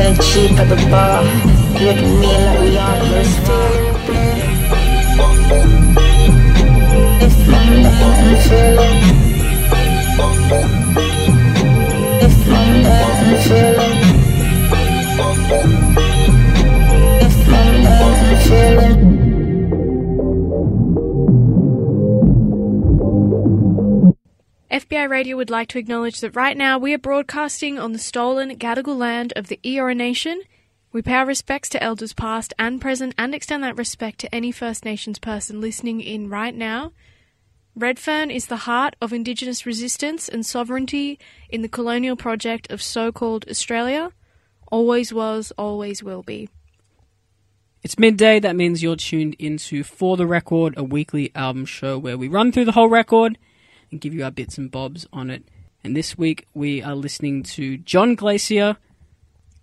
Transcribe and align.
And 0.00 0.16
cheap 0.22 0.52
at 0.58 0.68
the 0.68 0.76
bar. 0.90 1.22
Look 1.80 1.96
at 1.96 2.10
me 2.20 2.32
like 2.44 2.60
we 2.60 2.78
are 2.78 2.96
feeling. 3.44 3.96
If 7.26 7.36
my 7.48 7.64
man 7.70 8.69
Radio 25.04 25.36
would 25.36 25.50
like 25.50 25.68
to 25.68 25.78
acknowledge 25.78 26.20
that 26.20 26.36
right 26.36 26.56
now 26.56 26.78
we 26.78 26.92
are 26.92 26.98
broadcasting 26.98 27.78
on 27.78 27.92
the 27.92 27.98
stolen 27.98 28.58
Gadigal 28.58 28.96
land 28.96 29.32
of 29.36 29.48
the 29.48 29.60
Eora 29.64 29.96
Nation. 29.96 30.42
We 30.92 31.02
pay 31.02 31.14
our 31.14 31.26
respects 31.26 31.68
to 31.70 31.82
elders 31.82 32.12
past 32.12 32.52
and 32.58 32.80
present 32.80 33.14
and 33.16 33.34
extend 33.34 33.62
that 33.62 33.78
respect 33.78 34.18
to 34.20 34.34
any 34.34 34.52
First 34.52 34.84
Nations 34.84 35.18
person 35.18 35.60
listening 35.60 36.00
in 36.00 36.28
right 36.28 36.54
now. 36.54 36.92
Redfern 37.74 38.30
is 38.30 38.46
the 38.46 38.58
heart 38.68 38.96
of 39.00 39.12
Indigenous 39.12 39.64
resistance 39.64 40.28
and 40.28 40.44
sovereignty 40.44 41.18
in 41.48 41.62
the 41.62 41.68
colonial 41.68 42.16
project 42.16 42.70
of 42.70 42.82
so 42.82 43.12
called 43.12 43.48
Australia. 43.48 44.12
Always 44.70 45.12
was, 45.12 45.52
always 45.56 46.02
will 46.02 46.22
be. 46.22 46.48
It's 47.82 47.98
midday, 47.98 48.40
that 48.40 48.56
means 48.56 48.82
you're 48.82 48.96
tuned 48.96 49.36
into 49.38 49.82
For 49.84 50.16
the 50.16 50.26
Record, 50.26 50.74
a 50.76 50.84
weekly 50.84 51.30
album 51.34 51.64
show 51.64 51.96
where 51.96 52.18
we 52.18 52.28
run 52.28 52.52
through 52.52 52.66
the 52.66 52.72
whole 52.72 52.88
record 52.88 53.38
and 53.90 54.00
give 54.00 54.14
you 54.14 54.24
our 54.24 54.30
bits 54.30 54.58
and 54.58 54.70
bobs 54.70 55.06
on 55.12 55.30
it. 55.30 55.44
And 55.82 55.96
this 55.96 56.16
week 56.18 56.46
we 56.54 56.82
are 56.82 56.94
listening 56.94 57.42
to 57.44 57.78
John 57.78 58.14
Glacier. 58.14 58.76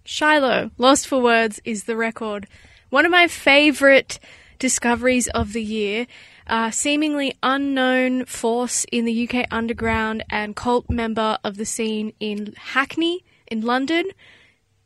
Shiloh, 0.03 0.71
Lost 0.77 1.07
for 1.07 1.21
Words, 1.21 1.59
is 1.65 1.83
the 1.83 1.95
record. 1.95 2.47
One 2.89 3.05
of 3.05 3.11
my 3.11 3.27
favourite 3.27 4.19
discoveries 4.59 5.27
of 5.29 5.53
the 5.53 5.63
year. 5.63 6.07
A 6.47 6.71
seemingly 6.71 7.35
unknown 7.43 8.23
force 8.25 8.85
in 8.89 9.03
the 9.03 9.27
UK 9.27 9.47
underground 9.51 10.23
and 10.29 10.55
cult 10.55 10.89
member 10.89 11.37
of 11.43 11.57
the 11.57 11.65
scene 11.65 12.13
in 12.21 12.53
Hackney, 12.57 13.25
in 13.47 13.61
London. 13.61 14.05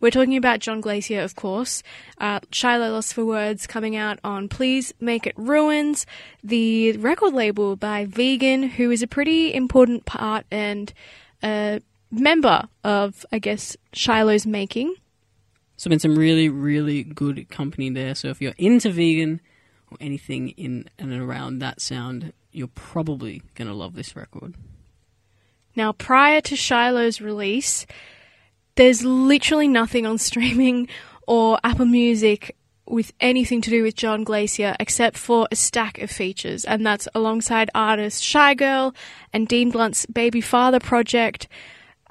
We're 0.02 0.10
talking 0.10 0.36
about 0.36 0.60
John 0.60 0.82
Glacier, 0.82 1.22
of 1.22 1.36
course. 1.36 1.84
Uh, 2.18 2.40
Shiloh 2.52 2.90
Lost 2.90 3.14
for 3.14 3.24
Words 3.24 3.68
coming 3.68 3.96
out 3.96 4.18
on 4.24 4.50
PLZ 4.50 4.94
Make 5.00 5.28
It 5.28 5.36
Ruins, 5.38 6.08
the 6.44 6.94
record 6.98 7.34
label 7.34 7.76
by 7.76 8.08
Vegyn, 8.08 8.72
who 8.72 8.90
is 8.90 9.04
a 9.04 9.08
pretty 9.08 9.54
important 9.54 10.06
part 10.06 10.48
and 10.50 10.92
a 11.44 11.82
member 12.10 12.68
of, 12.84 13.24
I 13.32 13.38
guess, 13.38 13.78
Shiloh's 13.94 14.48
making. 14.48 14.96
So, 15.78 15.88
been 15.90 16.00
some 16.00 16.16
really, 16.16 16.50
really 16.50 17.04
good 17.04 17.48
company 17.50 17.92
there. 17.92 18.16
So, 18.16 18.30
if 18.30 18.42
you're 18.42 18.56
into 18.58 18.90
Vegyn 18.90 19.40
or 19.92 19.98
anything 20.02 20.50
in 20.50 20.90
and 20.98 21.14
around 21.14 21.60
that 21.60 21.80
sound, 21.80 22.34
you're 22.52 22.68
probably 22.68 23.44
going 23.54 23.68
to 23.68 23.74
love 23.74 23.94
this 23.94 24.16
record. 24.16 24.56
Now, 25.76 25.92
prior 25.92 26.42
to 26.42 26.56
Shiloh's 26.56 27.22
release, 27.22 27.86
there's 28.76 29.04
literally 29.04 29.68
nothing 29.68 30.06
on 30.06 30.18
streaming 30.18 30.88
or 31.28 31.60
Apple 31.64 31.86
Music 31.86 32.56
with 32.88 33.14
anything 33.20 33.62
to 33.62 33.70
do 33.70 33.84
with 33.84 33.96
John 33.96 34.24
Glacier 34.24 34.76
except 34.80 35.18
for 35.18 35.48
a 35.52 35.56
stack 35.56 36.00
of 36.00 36.12
features, 36.12 36.66
and 36.66 36.86
that's 36.86 37.08
alongside 37.16 37.70
artist 37.74 38.24
Shygirl 38.24 38.94
and 39.32 39.48
Dean 39.48 39.72
Blunt's 39.72 40.06
Babyfather 40.06 40.82
project. 40.82 41.48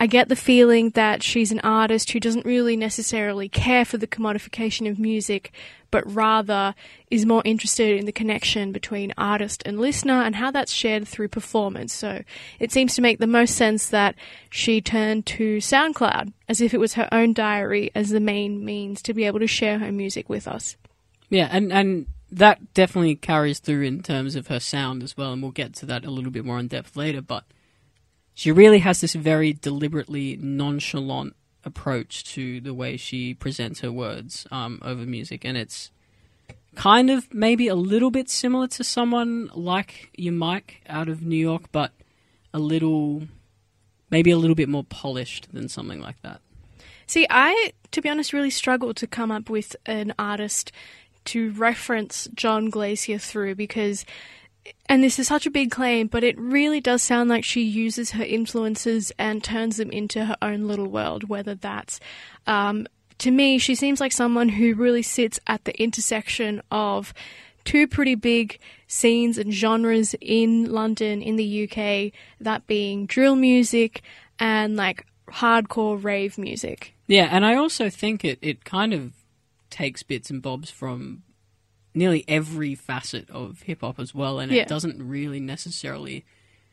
I 0.02 0.06
get 0.06 0.30
the 0.30 0.36
feeling 0.36 0.90
that 0.90 1.22
she's 1.22 1.52
an 1.52 1.60
artist 1.60 2.10
who 2.10 2.20
doesn't 2.20 2.46
really 2.46 2.74
necessarily 2.74 3.50
care 3.50 3.84
for 3.84 3.98
the 3.98 4.06
commodification 4.06 4.90
of 4.90 4.98
music, 4.98 5.52
but 5.90 6.10
rather 6.10 6.74
is 7.10 7.26
more 7.26 7.42
interested 7.44 7.98
in 7.98 8.06
the 8.06 8.12
connection 8.12 8.72
between 8.72 9.12
artist 9.18 9.62
and 9.66 9.78
listener 9.78 10.22
and 10.22 10.36
how 10.36 10.50
that's 10.50 10.72
shared 10.72 11.06
through 11.06 11.28
performance. 11.28 11.92
So 11.92 12.24
it 12.58 12.72
seems 12.72 12.94
to 12.94 13.02
make 13.02 13.18
the 13.18 13.26
most 13.26 13.56
sense 13.56 13.90
that 13.90 14.14
she 14.48 14.80
turned 14.80 15.26
to 15.26 15.58
SoundCloud 15.58 16.32
as 16.48 16.62
if 16.62 16.72
it 16.72 16.80
was 16.80 16.94
her 16.94 17.08
own 17.12 17.34
diary 17.34 17.90
as 17.94 18.08
the 18.08 18.20
main 18.20 18.64
means 18.64 19.02
to 19.02 19.12
be 19.12 19.24
able 19.24 19.40
to 19.40 19.46
share 19.46 19.80
her 19.80 19.92
music 19.92 20.30
with 20.30 20.48
us. 20.48 20.76
Yeah, 21.28 21.48
and, 21.52 21.70
and 21.70 22.06
that 22.32 22.72
definitely 22.72 23.16
carries 23.16 23.58
through 23.58 23.82
in 23.82 24.02
terms 24.02 24.34
of 24.34 24.46
her 24.46 24.60
sound 24.60 25.02
as 25.02 25.18
well, 25.18 25.34
and 25.34 25.42
we'll 25.42 25.52
get 25.52 25.74
to 25.74 25.86
that 25.86 26.06
a 26.06 26.10
little 26.10 26.30
bit 26.30 26.46
more 26.46 26.58
in 26.58 26.68
depth 26.68 26.96
later, 26.96 27.20
but 27.20 27.44
she 28.34 28.52
really 28.52 28.78
has 28.78 29.00
this 29.00 29.14
very 29.14 29.52
deliberately 29.52 30.36
nonchalant 30.40 31.34
approach 31.64 32.24
to 32.24 32.60
the 32.60 32.72
way 32.72 32.96
she 32.96 33.34
presents 33.34 33.80
her 33.80 33.92
words 33.92 34.46
um, 34.50 34.78
over 34.82 35.04
music, 35.04 35.44
and 35.44 35.56
it's 35.56 35.90
kind 36.74 37.10
of 37.10 37.32
maybe 37.34 37.68
a 37.68 37.74
little 37.74 38.10
bit 38.10 38.30
similar 38.30 38.66
to 38.68 38.84
someone 38.84 39.50
like 39.54 40.10
your 40.16 40.32
Mike 40.32 40.82
out 40.88 41.08
of 41.08 41.22
New 41.22 41.36
York, 41.36 41.64
but 41.72 41.92
a 42.54 42.58
little, 42.58 43.22
maybe 44.10 44.30
a 44.30 44.38
little 44.38 44.54
bit 44.54 44.68
more 44.68 44.84
polished 44.84 45.48
than 45.52 45.68
something 45.68 46.00
like 46.00 46.20
that. 46.22 46.40
See, 47.06 47.26
I, 47.28 47.72
to 47.90 48.00
be 48.00 48.08
honest, 48.08 48.32
really 48.32 48.50
struggled 48.50 48.96
to 48.98 49.06
come 49.06 49.30
up 49.30 49.50
with 49.50 49.74
an 49.86 50.14
artist 50.18 50.70
to 51.26 51.50
reference 51.52 52.28
John 52.34 52.70
Glacier 52.70 53.18
through 53.18 53.56
because 53.56 54.04
and 54.88 55.02
this 55.02 55.18
is 55.18 55.28
such 55.28 55.46
a 55.46 55.50
big 55.50 55.70
claim, 55.70 56.06
but 56.06 56.24
it 56.24 56.38
really 56.38 56.80
does 56.80 57.02
sound 57.02 57.30
like 57.30 57.44
she 57.44 57.62
uses 57.62 58.12
her 58.12 58.24
influences 58.24 59.12
and 59.18 59.42
turns 59.42 59.76
them 59.76 59.90
into 59.90 60.24
her 60.24 60.36
own 60.42 60.66
little 60.66 60.88
world, 60.88 61.28
whether 61.28 61.54
that's. 61.54 62.00
Um, 62.46 62.86
to 63.18 63.30
me, 63.30 63.58
she 63.58 63.74
seems 63.74 64.00
like 64.00 64.12
someone 64.12 64.48
who 64.48 64.74
really 64.74 65.02
sits 65.02 65.38
at 65.46 65.64
the 65.64 65.80
intersection 65.80 66.62
of 66.70 67.12
two 67.64 67.86
pretty 67.86 68.14
big 68.14 68.58
scenes 68.86 69.38
and 69.38 69.52
genres 69.52 70.14
in 70.20 70.70
London, 70.70 71.22
in 71.22 71.36
the 71.36 71.64
UK, 71.64 72.12
that 72.40 72.66
being 72.66 73.06
drill 73.06 73.36
music 73.36 74.02
and 74.38 74.76
like 74.76 75.06
hardcore 75.28 76.02
rave 76.02 76.38
music. 76.38 76.94
Yeah, 77.06 77.28
and 77.30 77.44
I 77.44 77.54
also 77.54 77.90
think 77.90 78.24
it, 78.24 78.38
it 78.42 78.64
kind 78.64 78.92
of 78.92 79.12
takes 79.68 80.02
bits 80.02 80.30
and 80.30 80.42
bobs 80.42 80.70
from 80.70 81.22
nearly 81.94 82.24
every 82.28 82.74
facet 82.74 83.28
of 83.30 83.62
hip 83.62 83.80
hop 83.80 83.98
as 83.98 84.14
well, 84.14 84.38
and 84.38 84.50
Yeah. 84.52 84.62
it 84.62 84.68
doesn't 84.68 85.02
really 85.06 85.40
necessarily 85.40 86.24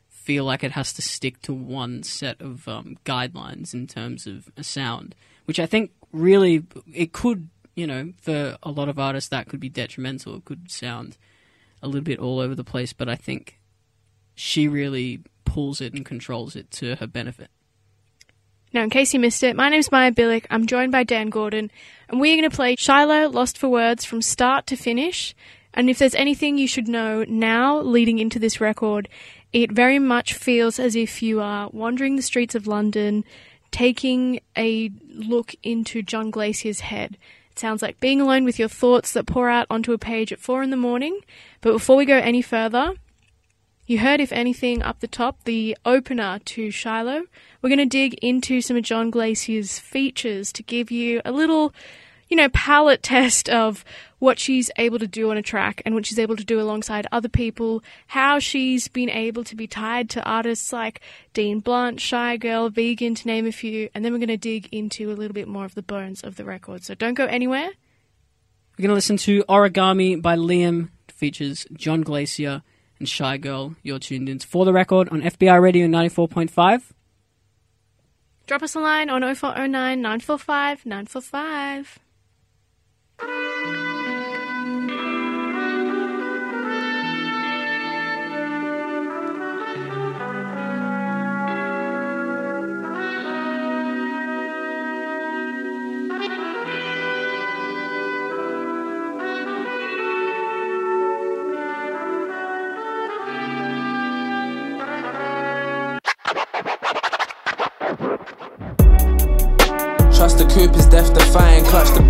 feel 0.10 0.44
like 0.44 0.64
it 0.64 0.72
has 0.74 0.94
to 0.94 1.02
stick 1.02 1.42
to 1.44 1.54
one 1.54 2.04
set 2.04 2.42
of 2.42 2.68
um, 2.68 2.98
guidelines 3.06 3.74
in 3.74 3.88
terms 3.88 4.28
of 4.28 4.50
a 4.58 4.64
sound, 4.64 5.16
which 5.46 5.60
I 5.60 5.66
think 5.66 5.92
really 6.12 6.64
it 6.94 7.14
could, 7.14 7.50
you 7.76 7.88
know, 7.88 8.14
for 8.22 8.58
a 8.64 8.72
lot 8.72 8.90
of 8.90 9.00
artists 9.00 9.30
that 9.30 9.48
could 9.48 9.60
be 9.60 9.70
detrimental. 9.70 10.36
It 10.36 10.46
could 10.46 10.70
sound 10.70 11.18
a 11.82 11.88
little 11.88 12.02
bit 12.02 12.20
all 12.20 12.40
over 12.40 12.56
the 12.56 12.64
place, 12.64 12.92
but 12.94 13.08
I 13.08 13.16
think 13.16 13.60
she 14.36 14.68
really 14.68 15.22
pulls 15.46 15.80
it 15.82 15.94
and 15.94 16.06
controls 16.06 16.56
it 16.56 16.70
to 16.72 16.96
her 16.96 17.08
benefit. 17.08 17.50
Now, 18.74 18.84
in 18.84 18.90
case 18.90 19.14
you 19.14 19.20
missed 19.20 19.44
it, 19.44 19.56
my 19.56 19.70
name's 19.70 19.92
Maya 19.92 20.12
Billick. 20.12 20.46
I'm 20.50 20.68
joined 20.68 20.92
by 20.92 21.04
Dan 21.04 21.30
Gordon, 21.30 21.72
and 22.10 22.20
we're 22.20 22.36
going 22.36 22.50
to 22.50 22.56
play 22.56 22.76
Shiloh 22.76 23.30
Lost 23.30 23.58
for 23.58 23.70
Words 23.70 24.04
from 24.04 24.22
start 24.22 24.68
to 24.68 24.76
finish. 24.76 25.34
And 25.74 25.90
if 25.90 26.00
there's 26.00 26.16
anything 26.16 26.58
you 26.58 26.68
should 26.68 26.88
know 26.88 27.24
now 27.28 27.80
leading 27.80 28.20
into 28.20 28.40
this 28.40 28.60
record, 28.60 29.08
it 29.54 29.72
very 29.72 30.00
much 30.00 30.34
feels 30.34 30.80
as 30.80 30.96
if 30.96 31.22
you 31.22 31.40
are 31.40 31.70
wandering 31.72 32.18
the 32.18 32.22
streets 32.22 32.56
of 32.56 32.68
London, 32.68 33.24
taking 33.72 34.42
a 34.58 34.92
look 35.08 35.56
into 35.64 36.02
John 36.02 36.30
Glacier's 36.30 36.82
head. 36.82 37.18
It 37.52 37.60
sounds 37.60 37.82
like 37.82 38.02
being 38.02 38.20
alone 38.20 38.44
with 38.44 38.60
your 38.60 38.68
thoughts 38.68 39.14
that 39.14 39.28
pour 39.28 39.50
out 39.50 39.68
onto 39.70 39.94
a 39.94 39.98
page 39.98 40.34
at 40.34 40.40
four 40.40 40.62
in 40.62 40.72
the 40.72 40.78
morning. 40.78 41.22
But 41.62 41.72
before 41.72 41.96
we 41.96 42.06
go 42.06 42.18
any 42.18 42.42
further, 42.42 42.96
you 43.88 44.00
heard, 44.00 44.20
if 44.20 44.34
anything, 44.34 44.84
up 44.84 45.00
the 45.00 45.08
top, 45.08 45.46
the 45.46 45.78
opener 45.86 46.40
to 46.44 46.70
Shiloh. 46.70 47.24
We're 47.62 47.70
going 47.70 47.80
to 47.80 47.86
dig 47.86 48.16
into 48.16 48.60
some 48.60 48.76
of 48.76 48.84
John 48.84 49.10
Glacier's 49.10 49.80
features 49.80 50.52
to 50.54 50.62
give 50.62 50.92
you 50.92 51.22
a 51.24 51.32
little, 51.32 51.74
you 52.28 52.36
know, 52.36 52.50
palette 52.50 53.02
test 53.02 53.48
of 53.48 53.86
what 54.20 54.40
she's 54.40 54.70
able 54.76 55.00
to 55.00 55.08
do 55.08 55.32
on 55.32 55.38
a 55.38 55.42
track 55.42 55.82
and 55.86 55.96
what 55.96 56.06
she's 56.06 56.20
able 56.20 56.36
to 56.36 56.44
do 56.44 56.60
alongside 56.60 57.08
other 57.14 57.30
people, 57.30 57.82
how 58.08 58.40
she's 58.40 58.90
been 58.90 59.10
able 59.10 59.46
to 59.46 59.56
be 59.56 59.68
tied 59.68 60.10
to 60.10 60.24
artists 60.24 60.74
like 60.74 61.00
Dean 61.34 61.62
Blunt, 61.62 62.02
Shy 62.02 62.36
Girl, 62.36 62.70
Vegyn, 62.70 63.16
to 63.16 63.28
name 63.28 63.48
a 63.48 63.54
few, 63.54 63.88
and 63.96 64.04
then 64.04 64.12
we're 64.12 64.20
going 64.20 64.28
to 64.28 64.36
dig 64.36 64.68
into 64.74 65.12
a 65.12 65.16
little 65.16 65.34
bit 65.34 65.48
more 65.48 65.64
of 65.64 65.76
the 65.76 65.82
bones 65.82 66.22
of 66.22 66.36
the 66.36 66.44
record. 66.44 66.84
So 66.84 66.94
don't 66.94 67.14
go 67.14 67.26
anywhere. 67.26 67.70
We're 68.78 68.84
going 68.84 68.90
to 68.90 68.96
listen 68.96 69.18
to 69.18 69.46
Origami 69.46 70.22
by 70.22 70.36
Liam, 70.36 70.90
features 71.08 71.66
John 71.74 72.02
Glacier 72.02 72.64
and 73.00 73.08
Shygirl. 73.08 73.76
You're 73.84 74.00
tuned 74.00 74.30
in 74.30 74.40
for 74.40 74.66
the 74.66 74.74
record 74.74 75.10
on 75.10 75.22
FBI 75.22 75.62
Radio 75.62 75.88
94.5. 75.88 76.92
Drop 78.46 78.64
us 78.64 78.76
a 78.76 78.80
line 78.80 79.10
on 79.10 79.22
0409 79.22 80.02
945 80.02 80.86
945. 80.86 82.00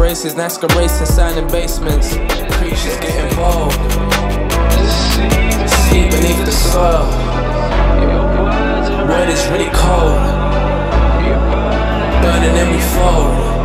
Braces, 0.08 0.36
NASCAR 0.36 0.74
racing, 0.78 1.06
signing 1.06 1.48
basements. 1.50 2.14
Creatures 2.56 2.98
get 3.02 3.30
involved. 3.30 3.76
Sleep 5.90 6.10
beneath 6.12 6.46
the 6.46 6.52
soil. 6.54 7.04
Word 9.06 9.28
is 9.28 9.46
really 9.50 9.70
cold. 9.74 10.16
Burning 12.24 12.56
and 12.56 12.72
we 12.74 12.82
fold. 12.96 13.57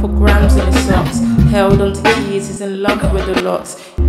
Couple 0.00 0.16
grams 0.16 0.56
in 0.56 0.66
his 0.66 0.86
socks. 0.86 1.18
Held 1.50 1.82
onto 1.82 2.02
keys, 2.02 2.46
he's 2.48 2.62
in 2.62 2.80
love 2.82 3.12
with 3.12 3.26
the 3.26 3.42
locks. 3.42 3.99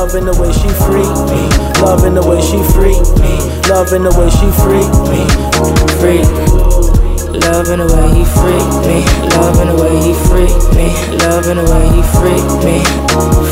Loving 0.00 0.24
the 0.24 0.32
way 0.40 0.48
she 0.48 0.68
freaked 0.88 1.28
me. 1.28 1.44
Loving 1.84 2.14
the 2.14 2.24
way 2.24 2.40
she 2.40 2.56
freaked 2.72 3.20
me. 3.20 3.36
Loving 3.68 4.00
the 4.00 4.12
way 4.16 4.32
she 4.32 4.48
freaked 4.64 4.96
me. 5.12 5.28
Freak. 6.00 6.24
Loving 7.44 7.84
the 7.84 7.88
way 7.92 8.08
he 8.16 8.24
freaked 8.32 8.80
me. 8.88 9.04
Loving 9.36 9.68
the 9.68 9.76
way 9.76 9.92
he 10.00 10.16
freaked 10.24 10.72
me. 10.72 10.88
Loving 11.20 11.60
the 11.60 11.68
way 11.68 11.84
he 11.92 12.00
freaked 12.16 12.64
me. 12.64 12.80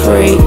Freak. 0.08 0.40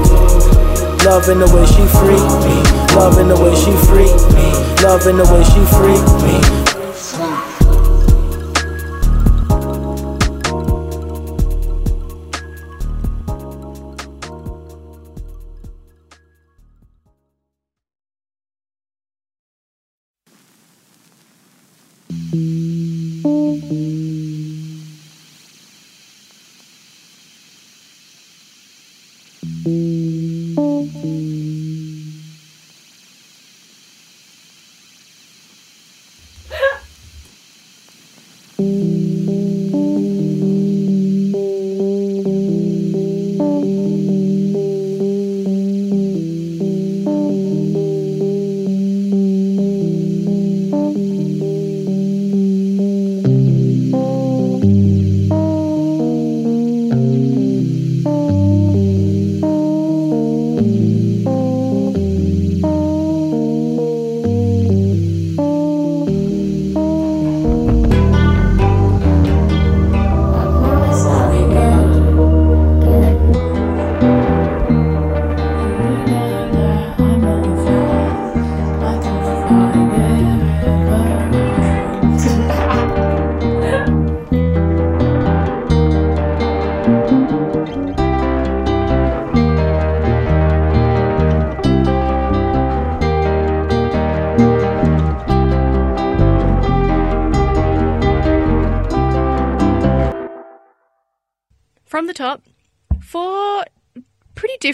Loving 1.06 1.38
the 1.38 1.46
way 1.54 1.62
she 1.70 1.86
freaked 1.94 2.38
me. 2.50 2.58
Loving 2.98 3.28
the 3.30 3.38
way 3.38 3.54
she 3.54 3.70
freaked 3.86 4.26
me. 4.34 4.50
Loving 4.82 5.22
the 5.22 5.26
way 5.30 5.44
she 5.54 5.62
freaked 5.70 6.18
me. 6.26 6.61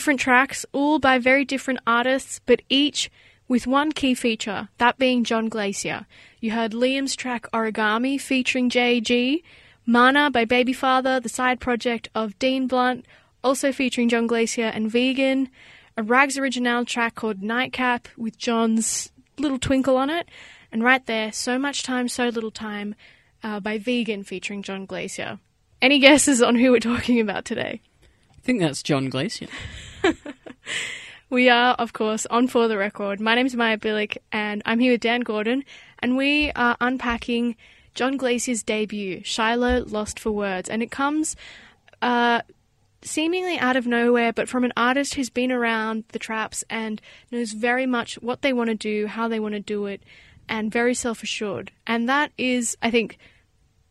Different 0.09 0.21
tracks, 0.21 0.65
all 0.73 0.99
by 0.99 1.19
very 1.19 1.45
different 1.45 1.81
artists, 1.87 2.41
but 2.47 2.63
each 2.71 3.11
with 3.47 3.67
one 3.67 3.93
key 3.93 4.15
feature, 4.15 4.71
that 4.79 4.97
being 4.97 5.23
John 5.23 5.51
Glacier. 5.51 6.07
You 6.41 6.53
heard 6.53 6.73
Liam's 6.73 7.15
track 7.15 7.47
Origami 7.53 8.19
featuring 8.19 8.71
JG, 8.71 9.43
Mana 9.85 10.31
by 10.31 10.47
Babyfather, 10.47 11.23
the 11.23 11.29
side 11.29 11.61
project 11.61 12.09
of 12.15 12.39
Dean 12.39 12.67
Blunt, 12.67 13.05
also 13.45 13.71
featuring 13.71 14.09
John 14.09 14.27
Glacier 14.27 14.73
and 14.73 14.91
Vegyn, 14.91 15.49
a 15.95 16.03
Rags 16.03 16.39
original 16.39 16.87
track 16.87 17.15
called 17.15 17.43
Nightcap 17.43 18.09
with 18.17 18.39
John's 18.39 19.13
little 19.39 19.59
twinkle 19.59 19.99
on 19.99 20.09
it, 20.09 20.27
and 20.73 20.83
right 20.83 21.05
there, 21.05 21.33
So 21.33 21.59
Much 21.59 21.83
Time, 21.83 22.09
So 22.09 22.29
Little 22.29 22.51
Time 22.51 22.95
uh, 23.43 23.61
by 23.61 23.79
Vegyn 23.79 24.25
featuring 24.25 24.63
John 24.63 24.87
Glacier. 24.87 25.39
Any 25.83 25.99
guesses 25.99 26.41
on 26.41 26.55
who 26.55 26.71
we're 26.71 26.81
talking 26.81 27.21
about 27.21 27.45
today? 27.45 27.83
Think 28.49 28.63
that's 28.63 28.83
John 28.83 29.11
Glacier. 29.11 29.49
We 31.29 31.51
are, 31.51 31.75
of 31.75 31.93
course, 31.93 32.25
on 32.31 32.49
For 32.49 32.67
the 32.67 32.79
Record. 32.79 33.21
My 33.21 33.35
name 33.35 33.45
is 33.45 33.55
Maya 33.55 33.77
Billick, 33.77 34.17
and 34.33 34.63
I'm 34.65 34.79
here 34.81 34.93
with 34.93 35.03
Dan 35.03 35.21
Gordon, 35.21 35.63
and 35.99 36.17
we 36.17 36.51
are 36.53 36.75
unpacking 36.81 37.57
John 37.95 38.17
Glacier's 38.17 38.63
debut, 38.63 39.21
Shiloh 39.23 39.85
Lost 39.85 40.19
for 40.19 40.31
Words, 40.31 40.71
and 40.71 40.83
it 40.83 40.91
comes 40.91 41.37
uh, 42.01 42.41
seemingly 43.03 43.59
out 43.59 43.77
of 43.77 43.87
nowhere, 43.87 44.33
but 44.33 44.49
from 44.49 44.65
an 44.65 44.73
artist 44.79 45.13
who's 45.13 45.29
been 45.29 45.53
around 45.53 46.05
the 46.13 46.19
traps 46.19 46.65
and 46.71 47.03
knows 47.31 47.53
very 47.53 47.85
much 47.85 48.15
what 48.23 48.41
they 48.41 48.55
want 48.55 48.71
to 48.71 48.75
do, 48.75 49.09
how 49.09 49.29
they 49.29 49.41
want 49.41 49.53
to 49.53 49.61
do 49.61 49.85
it, 49.85 50.03
and 50.49 50.73
very 50.73 50.95
self 50.95 51.23
assured. 51.23 51.71
And 51.87 52.09
that 52.09 52.33
is, 52.39 52.79
I 52.81 52.91
think, 52.91 53.19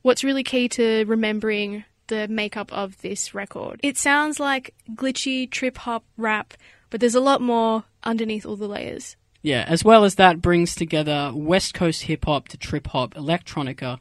what's 0.01 0.23
really 0.23 0.43
key 0.43 0.67
to 0.69 1.05
remembering 1.05 1.83
the 2.07 2.27
makeup 2.27 2.71
of 2.73 3.01
this 3.01 3.33
record. 3.33 3.79
It 3.83 3.97
sounds 3.97 4.39
like 4.39 4.73
glitchy 4.91 5.49
trip 5.49 5.77
hop 5.77 6.03
rap, 6.17 6.53
but 6.89 6.99
there's 6.99 7.15
a 7.15 7.21
lot 7.21 7.41
more 7.41 7.83
underneath 8.03 8.45
all 8.45 8.55
the 8.55 8.67
layers. 8.67 9.15
Yeah, 9.41 9.65
as 9.67 9.83
well 9.83 10.03
as 10.03 10.15
that 10.15 10.41
brings 10.41 10.75
together 10.75 11.31
West 11.33 11.73
Coast 11.73 12.03
hip 12.03 12.25
hop 12.25 12.47
to 12.49 12.57
trip 12.57 12.87
hop, 12.87 13.13
electronica, 13.13 13.99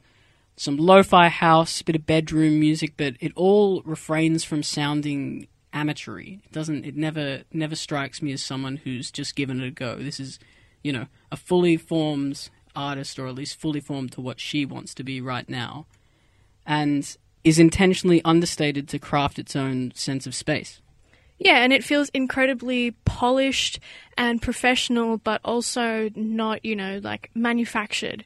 some 0.57 0.77
lo-fi 0.77 1.29
house, 1.29 1.81
a 1.81 1.85
bit 1.85 1.97
of 1.97 2.07
bedroom 2.07 2.59
music, 2.59 2.95
but 2.97 3.15
it 3.21 3.33
all 3.37 3.83
refrains 3.83 4.43
from 4.43 4.63
sounding 4.63 5.47
amateury. 5.75 6.41
It 6.45 6.53
doesn't 6.53 6.85
it 6.85 6.97
never 6.97 7.43
never 7.53 7.77
strikes 7.77 8.23
me 8.23 8.33
as 8.33 8.43
someone 8.43 8.79
who's 8.79 9.11
just 9.11 9.37
given 9.37 9.61
it 9.61 9.67
a 9.67 9.71
go. 9.71 9.97
This 9.97 10.19
is, 10.19 10.39
you 10.83 10.93
know, 10.93 11.07
a 11.31 11.37
fully 11.37 11.77
formed 11.77 12.49
artist 12.75 13.19
or 13.19 13.27
at 13.27 13.35
least 13.35 13.61
fully 13.61 13.81
formed 13.81 14.13
to 14.13 14.21
what 14.21 14.41
she 14.41 14.65
wants 14.65 14.95
to 14.95 15.05
be 15.05 15.21
right 15.21 15.49
now. 15.49 15.87
And 16.67 17.17
is 17.47 17.61
intentionally 17.61 18.21
understated 18.25 18.89
to 18.89 18.99
craft 18.99 19.39
its 19.39 19.55
own 19.55 19.93
sense 19.95 20.27
of 20.27 20.35
space. 20.35 20.81
Yeah, 21.39 21.59
and 21.59 21.73
it 21.73 21.85
feels 21.85 22.09
incredibly 22.09 22.91
polished 23.05 23.79
and 24.19 24.43
professional, 24.43 25.19
but 25.19 25.41
also 25.45 26.11
not, 26.17 26.65
you 26.65 26.75
know, 26.75 27.01
like 27.05 27.31
manufactured. 27.37 28.25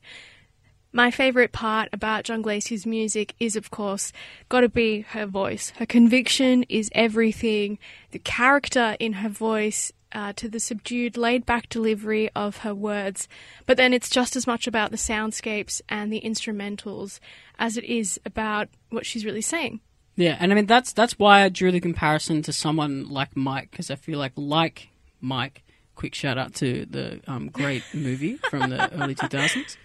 My 0.91 1.11
favourite 1.11 1.53
part 1.53 1.91
about 1.93 2.25
John 2.25 2.41
Glacier's 2.41 2.87
music 2.87 3.35
is, 3.39 3.57
of 3.57 3.71
course, 3.71 4.11
got 4.49 4.62
to 4.62 4.71
be 4.71 5.03
her 5.03 5.27
voice. 5.27 5.71
Her 5.77 5.87
conviction 5.87 6.62
is 6.71 6.89
everything. 6.95 7.79
The 8.12 8.19
character 8.21 8.97
in 8.99 9.12
her 9.15 9.29
voice, 9.29 9.93
uh, 10.12 10.33
to 10.37 10.49
the 10.49 10.59
subdued, 10.59 11.19
laid 11.19 11.45
back 11.45 11.69
delivery 11.69 12.31
of 12.35 12.59
her 12.59 12.75
words. 12.75 13.29
But 13.67 13.77
then 13.77 13.93
it's 13.93 14.09
just 14.09 14.35
as 14.35 14.47
much 14.47 14.67
about 14.67 14.91
the 14.91 14.97
soundscapes 14.97 15.83
and 15.91 16.11
the 16.11 16.23
instrumentals 16.23 17.21
as 17.61 17.76
it 17.76 17.85
is 17.85 18.19
about 18.25 18.69
what 18.88 19.07
she's 19.07 19.25
really 19.25 19.43
saying. 19.43 19.81
Yeah, 20.17 20.37
and 20.40 20.50
I 20.50 20.55
mean 20.57 20.67
that's 20.67 20.93
that's 20.93 21.19
why 21.19 21.43
I 21.43 21.49
drew 21.49 21.71
the 21.71 21.81
comparison 21.81 22.43
to 22.43 22.52
someone 22.52 23.09
like 23.09 23.37
Mike 23.37 23.71
because 23.71 23.90
I 23.90 23.95
feel 23.95 24.19
like 24.19 24.33
like 24.35 24.88
Mike. 25.21 25.62
Quick 25.95 26.14
shout 26.14 26.38
out 26.38 26.55
to 26.55 26.87
the 26.87 27.21
um, 27.26 27.50
great 27.50 27.85
movie 27.95 28.37
from 28.49 28.71
the 28.71 28.93
early 29.00 29.14
two 29.14 29.29
thousands. 29.29 29.76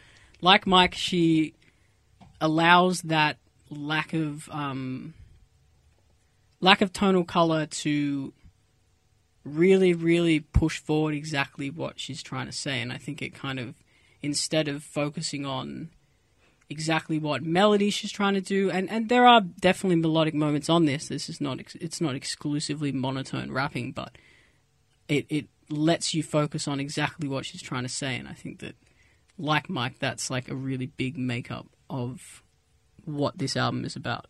Like 0.41 0.65
Mike, 0.65 0.95
she 0.95 1.53
allows 2.39 3.01
that 3.03 3.37
lack 3.69 4.13
of 4.13 4.49
um, 4.49 5.13
lack 6.61 6.81
of 6.81 6.93
tonal 6.93 7.25
color 7.25 7.65
to 7.65 8.33
really, 9.43 9.93
really 9.93 10.39
push 10.39 10.79
forward 10.79 11.13
exactly 11.13 11.69
what 11.69 11.99
she's 11.99 12.23
trying 12.23 12.45
to 12.45 12.53
say, 12.53 12.81
and 12.81 12.93
I 12.93 12.97
think 12.97 13.21
it 13.21 13.33
kind 13.33 13.59
of 13.59 13.75
instead 14.21 14.67
of 14.69 14.83
focusing 14.83 15.45
on 15.45 15.89
exactly 16.69 17.19
what 17.19 17.43
melody 17.43 17.89
she's 17.89 18.11
trying 18.11 18.33
to 18.33 18.41
do. 18.41 18.69
And 18.69 18.89
and 18.89 19.09
there 19.09 19.25
are 19.25 19.41
definitely 19.41 19.97
melodic 19.97 20.33
moments 20.33 20.69
on 20.69 20.85
this. 20.85 21.07
This 21.07 21.29
is 21.29 21.39
not 21.39 21.59
ex- 21.59 21.75
it's 21.75 22.01
not 22.01 22.15
exclusively 22.15 22.91
monotone 22.91 23.51
rapping 23.51 23.91
but 23.91 24.17
it 25.07 25.25
it 25.29 25.47
lets 25.69 26.13
you 26.13 26.23
focus 26.23 26.67
on 26.67 26.79
exactly 26.79 27.27
what 27.27 27.45
she's 27.45 27.61
trying 27.61 27.83
to 27.83 27.89
say. 27.89 28.15
And 28.15 28.27
i 28.27 28.33
think 28.33 28.59
that 28.59 28.75
like 29.37 29.69
mike 29.69 29.99
that's 29.99 30.29
like 30.29 30.49
a 30.49 30.55
really 30.55 30.85
big 30.85 31.17
makeup 31.17 31.67
of 31.89 32.43
what 33.05 33.37
this 33.37 33.55
album 33.55 33.85
is 33.85 33.95
about. 33.95 34.27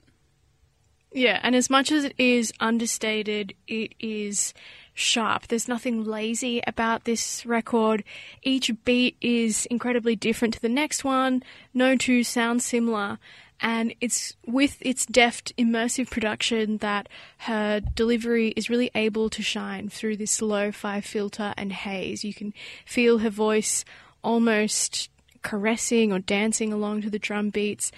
Yeah, 1.11 1.39
and 1.43 1.55
as 1.55 1.69
much 1.69 1.93
as 1.93 2.03
it 2.03 2.13
is 2.17 2.51
understated, 2.59 3.53
it 3.67 3.93
is 4.01 4.53
sharp. 4.95 5.47
There's 5.47 5.67
nothing 5.67 6.03
lazy 6.03 6.61
about 6.65 7.03
this 7.03 7.45
record. 7.45 8.03
Each 8.41 8.71
beat 8.85 9.17
is 9.21 9.67
incredibly 9.67 10.15
different 10.15 10.55
to 10.55 10.61
the 10.61 10.69
next 10.69 11.03
one. 11.03 11.43
No 11.73 11.95
two 11.95 12.23
sound 12.23 12.63
similar. 12.63 13.19
And 13.59 13.93
it's 14.01 14.35
with 14.45 14.77
its 14.81 15.05
deft, 15.05 15.55
immersive 15.57 16.09
production 16.09 16.77
that 16.77 17.07
her 17.39 17.79
delivery 17.79 18.49
is 18.49 18.69
really 18.69 18.89
able 18.95 19.29
to 19.29 19.43
shine 19.43 19.89
through 19.89 20.17
this 20.17 20.41
lo 20.41 20.71
fi 20.71 21.01
filter 21.01 21.53
and 21.55 21.71
haze. 21.71 22.23
You 22.23 22.33
can 22.33 22.53
feel 22.85 23.19
her 23.19 23.29
voice 23.29 23.85
almost 24.23 25.09
caressing 25.41 26.11
or 26.11 26.19
dancing 26.19 26.73
along 26.73 27.01
to 27.03 27.09
the 27.09 27.19
drum 27.19 27.49
beats 27.49 27.91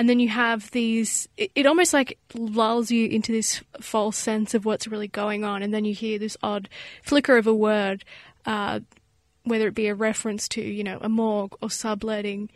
and 0.00 0.08
then 0.08 0.18
you 0.18 0.30
have 0.30 0.70
these 0.70 1.28
it, 1.36 1.50
it 1.54 1.66
almost 1.66 1.92
like 1.92 2.16
lulls 2.32 2.90
you 2.90 3.06
into 3.06 3.32
this 3.32 3.62
false 3.82 4.16
sense 4.16 4.54
of 4.54 4.64
what's 4.64 4.88
really 4.88 5.08
going 5.08 5.44
on. 5.44 5.62
And 5.62 5.74
then 5.74 5.84
you 5.84 5.92
hear 5.92 6.18
this 6.18 6.38
odd 6.42 6.70
flicker 7.02 7.36
of 7.36 7.46
a 7.46 7.52
word 7.52 8.02
uh, 8.46 8.80
whether 9.44 9.68
it 9.68 9.74
be 9.74 9.88
a 9.88 9.94
reference 9.94 10.48
to 10.48 10.62
you 10.62 10.82
know 10.82 10.96
a 11.02 11.10
morgue 11.10 11.54
or 11.60 11.68
subletting. 11.68 12.48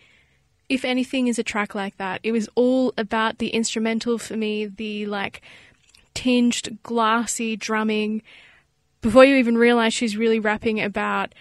If 0.70 0.86
anything 0.86 1.26
is 1.26 1.38
a 1.38 1.42
track 1.42 1.74
like 1.74 1.98
that 1.98 2.20
it 2.22 2.32
was 2.32 2.48
all 2.54 2.94
about 2.96 3.36
the 3.36 3.48
instrumental 3.48 4.16
for 4.16 4.38
me 4.38 4.64
the 4.64 5.04
like 5.04 5.42
tinged 6.14 6.78
glassy 6.82 7.56
drumming. 7.56 8.22
Before 9.02 9.22
you 9.26 9.34
even 9.34 9.58
realize 9.58 9.92
she's 9.92 10.16
really 10.16 10.40
rapping 10.40 10.80
about 10.80 11.34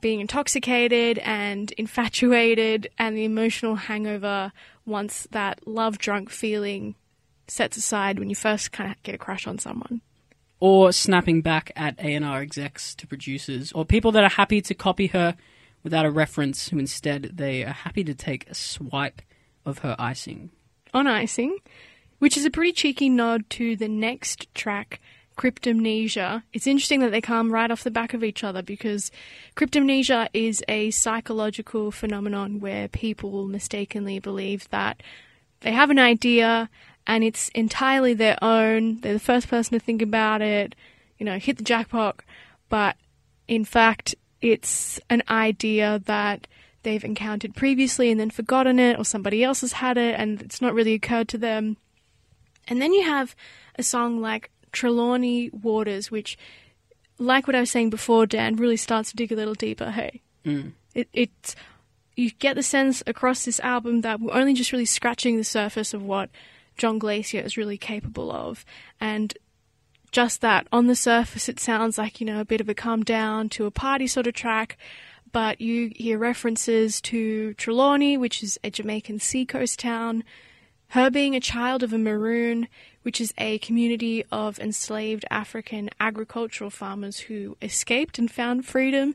being 0.00 0.20
intoxicated 0.20 1.18
and 1.18 1.72
infatuated 1.72 2.88
and 2.96 3.16
the 3.16 3.24
emotional 3.24 3.74
hangover 3.74 4.52
once 4.88 5.28
that 5.30 5.66
love 5.66 5.98
drunk 5.98 6.30
feeling 6.30 6.94
sets 7.46 7.76
aside 7.76 8.18
when 8.18 8.28
you 8.28 8.36
first 8.36 8.72
kind 8.72 8.90
of 8.90 9.02
get 9.02 9.14
a 9.14 9.18
crush 9.18 9.46
on 9.46 9.58
someone. 9.58 10.00
or 10.60 10.90
snapping 10.90 11.40
back 11.40 11.70
at 11.76 11.94
A&R 12.00 12.42
execs 12.42 12.94
to 12.96 13.06
producers 13.06 13.70
or 13.72 13.84
people 13.84 14.10
that 14.10 14.24
are 14.24 14.28
happy 14.28 14.60
to 14.60 14.74
copy 14.74 15.06
her 15.06 15.36
without 15.84 16.04
a 16.04 16.10
reference 16.10 16.68
who 16.68 16.78
instead 16.78 17.30
they 17.34 17.62
are 17.62 17.72
happy 17.72 18.02
to 18.02 18.12
take 18.12 18.48
a 18.50 18.54
swipe 18.54 19.22
of 19.64 19.78
her 19.78 19.94
icing. 20.00 20.50
On 20.92 21.06
icing, 21.06 21.56
which 22.18 22.36
is 22.36 22.44
a 22.44 22.50
pretty 22.50 22.72
cheeky 22.72 23.08
nod 23.08 23.48
to 23.50 23.76
the 23.76 23.86
next 23.86 24.52
track, 24.54 25.00
Cryptomnesia. 25.38 26.42
It's 26.52 26.66
interesting 26.66 26.98
that 27.00 27.12
they 27.12 27.20
come 27.20 27.52
right 27.52 27.70
off 27.70 27.84
the 27.84 27.92
back 27.92 28.12
of 28.12 28.24
each 28.24 28.42
other 28.42 28.60
because 28.60 29.12
cryptomnesia 29.54 30.28
is 30.34 30.64
a 30.66 30.90
psychological 30.90 31.92
phenomenon 31.92 32.58
where 32.58 32.88
people 32.88 33.46
mistakenly 33.46 34.18
believe 34.18 34.68
that 34.70 35.00
they 35.60 35.70
have 35.70 35.90
an 35.90 35.98
idea 35.98 36.68
and 37.06 37.22
it's 37.22 37.50
entirely 37.50 38.14
their 38.14 38.36
own. 38.42 39.00
They're 39.00 39.12
the 39.12 39.20
first 39.20 39.48
person 39.48 39.78
to 39.78 39.84
think 39.84 40.02
about 40.02 40.42
it, 40.42 40.74
you 41.18 41.24
know, 41.24 41.38
hit 41.38 41.56
the 41.56 41.62
jackpot, 41.62 42.20
but 42.68 42.96
in 43.46 43.64
fact, 43.64 44.16
it's 44.42 44.98
an 45.08 45.22
idea 45.30 46.02
that 46.06 46.48
they've 46.82 47.04
encountered 47.04 47.54
previously 47.54 48.10
and 48.10 48.18
then 48.18 48.30
forgotten 48.30 48.80
it, 48.80 48.98
or 48.98 49.04
somebody 49.04 49.44
else 49.44 49.60
has 49.60 49.74
had 49.74 49.96
it 49.96 50.18
and 50.18 50.42
it's 50.42 50.60
not 50.60 50.74
really 50.74 50.94
occurred 50.94 51.28
to 51.28 51.38
them. 51.38 51.76
And 52.66 52.82
then 52.82 52.92
you 52.92 53.04
have 53.04 53.36
a 53.76 53.84
song 53.84 54.20
like 54.20 54.50
Trelawney 54.72 55.50
Waters, 55.50 56.10
which, 56.10 56.36
like 57.18 57.46
what 57.46 57.56
I 57.56 57.60
was 57.60 57.70
saying 57.70 57.90
before, 57.90 58.26
Dan, 58.26 58.56
really 58.56 58.76
starts 58.76 59.10
to 59.10 59.16
dig 59.16 59.32
a 59.32 59.36
little 59.36 59.54
deeper. 59.54 59.90
Hey, 59.90 60.22
Mm. 60.44 60.72
it, 60.94 61.08
it's 61.12 61.56
you 62.16 62.30
get 62.30 62.56
the 62.56 62.62
sense 62.62 63.02
across 63.06 63.44
this 63.44 63.60
album 63.60 64.00
that 64.00 64.20
we're 64.20 64.32
only 64.34 64.54
just 64.54 64.72
really 64.72 64.84
scratching 64.86 65.36
the 65.36 65.44
surface 65.44 65.92
of 65.94 66.02
what 66.02 66.30
John 66.76 66.98
Glacier 66.98 67.40
is 67.40 67.56
really 67.56 67.76
capable 67.78 68.30
of, 68.32 68.64
and 69.00 69.36
just 70.10 70.40
that 70.40 70.66
on 70.72 70.86
the 70.86 70.96
surface, 70.96 71.48
it 71.48 71.60
sounds 71.60 71.98
like 71.98 72.20
you 72.20 72.26
know 72.26 72.40
a 72.40 72.44
bit 72.44 72.60
of 72.60 72.68
a 72.68 72.74
calm 72.74 73.02
down 73.04 73.48
to 73.50 73.66
a 73.66 73.70
party 73.70 74.06
sort 74.06 74.26
of 74.26 74.34
track. 74.34 74.78
But 75.30 75.60
you 75.60 75.92
hear 75.94 76.16
references 76.18 77.02
to 77.02 77.52
Trelawney, 77.54 78.16
which 78.16 78.42
is 78.42 78.58
a 78.64 78.70
Jamaican 78.70 79.18
seacoast 79.18 79.78
town, 79.78 80.24
Her 80.92 81.10
being 81.10 81.36
a 81.36 81.40
child 81.40 81.82
of 81.82 81.92
a 81.92 81.98
Maroon, 81.98 82.66
which 83.02 83.20
is 83.20 83.34
a 83.36 83.58
community 83.58 84.24
of 84.32 84.58
enslaved 84.58 85.26
African 85.30 85.90
agricultural 86.00 86.70
farmers 86.70 87.20
who 87.20 87.58
escaped 87.60 88.18
and 88.18 88.30
found 88.30 88.64
freedom, 88.64 89.14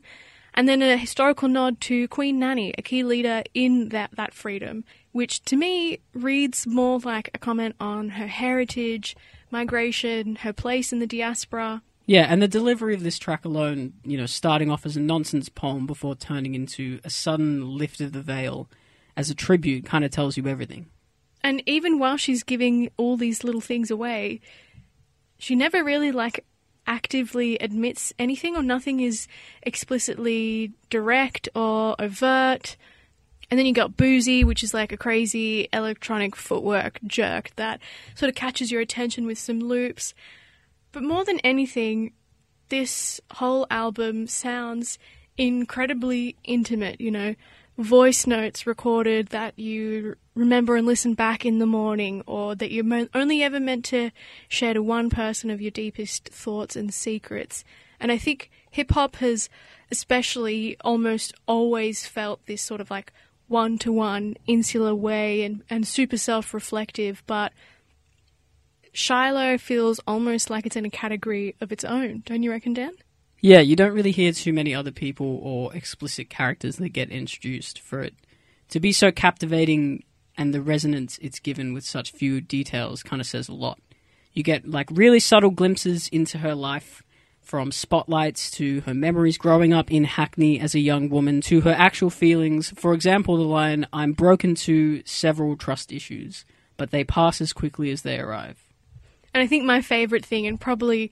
and 0.54 0.68
then 0.68 0.82
a 0.82 0.96
historical 0.96 1.48
nod 1.48 1.80
to 1.80 2.06
Queen 2.06 2.38
Nanny, 2.38 2.72
a 2.78 2.82
key 2.82 3.02
leader 3.02 3.42
in 3.54 3.88
that, 3.88 4.12
that 4.14 4.32
freedom, 4.32 4.84
which 5.10 5.42
to 5.46 5.56
me 5.56 5.98
reads 6.12 6.64
more 6.64 7.00
like 7.00 7.28
a 7.34 7.38
comment 7.38 7.74
on 7.80 8.10
her 8.10 8.28
heritage, 8.28 9.16
migration, 9.50 10.36
her 10.36 10.52
place 10.52 10.92
in 10.92 11.00
the 11.00 11.08
diaspora. 11.08 11.82
Yeah, 12.06 12.26
and 12.28 12.40
the 12.40 12.46
delivery 12.46 12.94
of 12.94 13.02
this 13.02 13.18
track 13.18 13.44
alone, 13.44 13.94
you 14.04 14.16
know, 14.16 14.26
starting 14.26 14.70
off 14.70 14.86
as 14.86 14.96
a 14.96 15.00
nonsense 15.00 15.48
poem 15.48 15.86
before 15.86 16.14
turning 16.14 16.54
into 16.54 17.00
a 17.02 17.10
sudden 17.10 17.76
lift 17.76 18.00
of 18.00 18.12
the 18.12 18.22
veil 18.22 18.68
as 19.16 19.28
a 19.28 19.34
tribute, 19.34 19.84
kind 19.84 20.04
of 20.04 20.12
tells 20.12 20.36
you 20.36 20.46
everything. 20.46 20.86
And 21.44 21.62
even 21.66 21.98
while 21.98 22.16
she's 22.16 22.42
giving 22.42 22.90
all 22.96 23.18
these 23.18 23.44
little 23.44 23.60
things 23.60 23.90
away, 23.90 24.40
she 25.38 25.54
never 25.54 25.84
really 25.84 26.10
like 26.10 26.44
actively 26.86 27.58
admits 27.58 28.14
anything 28.18 28.56
or 28.56 28.62
nothing 28.62 29.00
is 29.00 29.28
explicitly 29.62 30.72
direct 30.88 31.50
or 31.54 31.96
overt. 31.98 32.78
And 33.50 33.58
then 33.58 33.66
you 33.66 33.74
got 33.74 33.96
Boozy, 33.96 34.42
which 34.42 34.62
is 34.62 34.72
like 34.72 34.90
a 34.90 34.96
crazy 34.96 35.68
electronic 35.70 36.34
footwork 36.34 36.98
jerk 37.06 37.50
that 37.56 37.78
sort 38.14 38.30
of 38.30 38.34
catches 38.34 38.72
your 38.72 38.80
attention 38.80 39.26
with 39.26 39.38
some 39.38 39.60
loops. 39.60 40.14
But 40.92 41.02
more 41.02 41.26
than 41.26 41.40
anything, 41.40 42.14
this 42.70 43.20
whole 43.32 43.66
album 43.70 44.26
sounds 44.28 44.98
incredibly 45.36 46.36
intimate, 46.44 47.02
you 47.02 47.10
know, 47.10 47.34
voice 47.78 48.26
notes 48.26 48.66
recorded 48.66 49.28
that 49.28 49.58
you 49.58 50.16
remember 50.34 50.76
and 50.76 50.86
listen 50.86 51.14
back 51.14 51.44
in 51.44 51.58
the 51.58 51.66
morning, 51.66 52.22
or 52.26 52.54
that 52.54 52.70
you're 52.70 53.08
only 53.14 53.42
ever 53.42 53.60
meant 53.60 53.84
to 53.86 54.10
share 54.48 54.74
to 54.74 54.82
one 54.82 55.10
person 55.10 55.50
of 55.50 55.60
your 55.60 55.70
deepest 55.70 56.28
thoughts 56.28 56.76
and 56.76 56.92
secrets. 56.92 57.64
And 58.00 58.12
I 58.12 58.18
think 58.18 58.50
hip 58.70 58.92
hop 58.92 59.16
has 59.16 59.48
especially 59.90 60.76
almost 60.84 61.34
always 61.46 62.06
felt 62.06 62.44
this 62.46 62.62
sort 62.62 62.80
of 62.80 62.90
like 62.90 63.12
one 63.46 63.78
to 63.78 63.92
one 63.92 64.36
insular 64.46 64.94
way 64.94 65.42
and, 65.42 65.62
and 65.68 65.86
super 65.86 66.16
self 66.16 66.54
reflective, 66.54 67.22
but 67.26 67.52
Shiloh 68.92 69.58
feels 69.58 70.00
almost 70.06 70.50
like 70.50 70.66
it's 70.66 70.76
in 70.76 70.84
a 70.84 70.90
category 70.90 71.56
of 71.60 71.72
its 71.72 71.84
own, 71.84 72.22
don't 72.26 72.42
you 72.44 72.50
reckon, 72.50 72.74
Dan? 72.74 72.94
Yeah, 73.44 73.60
you 73.60 73.76
don't 73.76 73.92
really 73.92 74.10
hear 74.10 74.32
too 74.32 74.54
many 74.54 74.74
other 74.74 74.90
people 74.90 75.38
or 75.42 75.76
explicit 75.76 76.30
characters 76.30 76.76
that 76.76 76.88
get 76.94 77.10
introduced 77.10 77.78
for 77.78 78.00
it 78.00 78.14
to 78.70 78.80
be 78.80 78.90
so 78.90 79.12
captivating 79.12 80.02
and 80.38 80.54
the 80.54 80.62
resonance 80.62 81.18
it's 81.20 81.40
given 81.40 81.74
with 81.74 81.84
such 81.84 82.12
few 82.12 82.40
details 82.40 83.02
kind 83.02 83.20
of 83.20 83.26
says 83.26 83.50
a 83.50 83.52
lot. 83.52 83.78
You 84.32 84.42
get 84.42 84.66
like 84.66 84.88
really 84.90 85.20
subtle 85.20 85.50
glimpses 85.50 86.08
into 86.08 86.38
her 86.38 86.54
life 86.54 87.02
from 87.42 87.70
spotlights 87.70 88.50
to 88.52 88.80
her 88.86 88.94
memories 88.94 89.36
growing 89.36 89.74
up 89.74 89.92
in 89.92 90.04
Hackney 90.04 90.58
as 90.58 90.74
a 90.74 90.80
young 90.80 91.10
woman 91.10 91.42
to 91.42 91.60
her 91.60 91.74
actual 91.76 92.08
feelings. 92.08 92.72
For 92.76 92.94
example, 92.94 93.36
the 93.36 93.42
line, 93.42 93.86
I'm 93.92 94.14
broken 94.14 94.54
to 94.54 95.02
several 95.04 95.54
trust 95.58 95.92
issues, 95.92 96.46
but 96.78 96.92
they 96.92 97.04
pass 97.04 97.42
as 97.42 97.52
quickly 97.52 97.90
as 97.90 98.00
they 98.00 98.18
arrive. 98.18 98.64
And 99.34 99.42
I 99.42 99.46
think 99.46 99.64
my 99.64 99.82
favourite 99.82 100.24
thing, 100.24 100.46
and 100.46 100.58
probably 100.58 101.10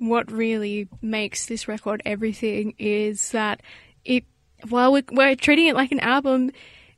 what 0.00 0.32
really 0.32 0.88
makes 1.02 1.46
this 1.46 1.68
record 1.68 2.02
everything, 2.04 2.74
is 2.78 3.30
that 3.30 3.60
it, 4.04 4.24
while 4.68 4.92
we're, 4.92 5.04
we're 5.12 5.36
treating 5.36 5.66
it 5.66 5.76
like 5.76 5.92
an 5.92 6.00
album, 6.00 6.50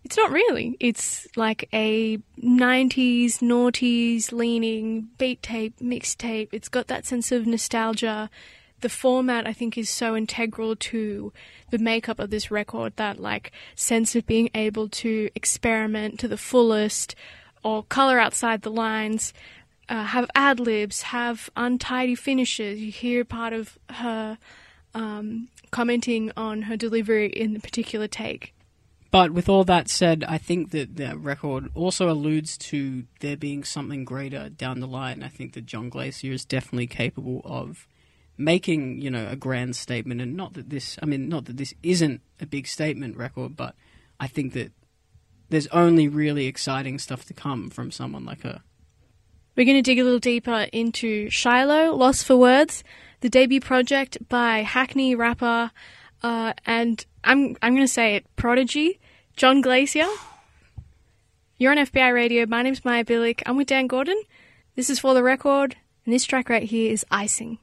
it's 0.05 0.17
not 0.17 0.31
really. 0.31 0.77
It's 0.79 1.27
like 1.37 1.69
a 1.73 2.19
90s, 2.43 3.39
noughties 3.39 4.33
leaning 4.33 5.09
beat 5.19 5.43
tape, 5.43 5.79
mixtape. 5.81 6.49
It's 6.53 6.69
got 6.69 6.87
that 6.87 7.07
sense 7.07 7.33
of 7.33 7.47
nostalgia. 7.47 8.31
The 8.81 8.89
format, 8.89 9.47
I 9.47 9.53
think, 9.53 9.77
is 9.77 9.89
so 9.91 10.17
integral 10.17 10.75
to 10.77 11.33
the 11.71 11.79
makeup 11.79 12.19
of 12.19 12.31
this 12.31 12.51
record 12.51 12.95
that, 12.97 13.21
like, 13.21 13.53
sense 13.75 14.17
of 14.17 14.27
being 14.27 14.49
able 14.55 14.89
to 14.89 15.29
experiment 15.35 16.19
to 16.21 16.29
the 16.29 16.37
fullest 16.37 17.15
or 17.65 17.85
color 17.85 18.19
outside 18.19 18.63
the 18.63 18.73
lines, 18.73 19.33
uh, 19.89 20.05
have 20.05 20.31
ad 20.35 20.61
libs, 20.61 21.03
have 21.03 21.51
untidy 21.57 22.15
finishes. 22.15 22.81
You 22.81 22.93
hear 22.93 23.25
part 23.25 23.53
of 23.53 23.79
her 23.91 24.39
um, 24.95 25.49
commenting 25.71 26.33
on 26.37 26.63
her 26.63 26.77
delivery 26.77 27.27
in 27.27 27.55
the 27.55 27.61
particular 27.61 28.09
take. 28.09 28.55
But 29.11 29.33
with 29.33 29.49
all 29.49 29.65
that 29.65 29.91
said, 29.91 30.25
I 30.27 30.39
think 30.39 30.71
that 30.71 30.97
the 30.97 31.19
record 31.19 31.71
also 31.75 32.09
alludes 32.11 32.57
to 32.59 33.05
there 33.21 33.37
being 33.37 33.63
something 33.63 34.07
greater 34.07 34.49
down 34.49 34.81
the 34.81 34.87
line. 34.87 35.23
I 35.23 35.29
think 35.29 35.53
that 35.53 35.67
John 35.67 35.91
Glacier 35.91 36.33
is 36.33 36.47
definitely 36.47 36.87
capable 36.87 37.43
of 37.45 37.87
making, 38.39 39.03
you 39.03 39.11
know, 39.11 39.29
a 39.29 39.37
grand 39.37 39.77
statement. 39.77 40.23
And 40.23 40.35
not 40.35 40.55
that 40.55 40.71
this, 40.71 40.99
I 41.03 41.07
mean, 41.07 41.29
not 41.29 41.45
that 41.45 41.59
this 41.59 41.75
isn't 41.83 42.23
a 42.41 42.47
big 42.47 42.67
statement 42.67 43.19
record, 43.19 43.55
but 43.55 43.75
I 44.19 44.29
think 44.29 44.55
that 44.55 44.73
there's 45.51 45.67
only 45.67 46.09
really 46.09 46.47
exciting 46.47 46.99
stuff 46.99 47.27
to 47.27 47.35
come 47.35 47.69
from 47.69 47.91
someone 47.91 48.25
like 48.25 48.41
her. 48.43 48.63
We're 49.57 49.67
going 49.67 49.77
to 49.77 49.83
dig 49.83 49.99
a 49.99 50.05
little 50.05 50.19
deeper 50.19 50.67
into 50.73 51.29
Shiloh, 51.29 51.95
Lost 51.95 52.25
for 52.25 52.37
Words, 52.37 52.83
the 53.21 53.29
debut 53.29 53.61
project 53.61 54.17
by 54.29 54.61
Hackney 54.61 55.15
rapper, 55.15 55.71
uh, 56.23 56.55
and 56.65 57.05
I'm 57.23 57.57
I'm 57.61 57.75
going 57.75 57.87
to 57.87 57.93
say 57.93 58.17
it, 58.17 58.27
Prodigy, 58.37 58.99
John 59.37 59.61
Glacier. 59.61 60.09
You're 61.59 61.73
on 61.73 61.79
FBI 61.79 62.15
Radio. 62.15 62.47
My 62.47 62.63
name's 62.63 62.85
Maya 62.85 63.05
Billick. 63.05 63.43
I'm 63.45 63.57
with 63.57 63.69
Dan 63.69 63.87
Gordon. 63.87 64.21
This 64.75 64.89
is 64.89 64.99
for 64.99 65.13
the 65.13 65.23
record, 65.23 65.77
and 66.07 66.15
this 66.15 66.25
track 66.25 66.49
right 66.49 66.65
here 66.65 66.91
is 66.91 67.05
Icing. 67.11 67.59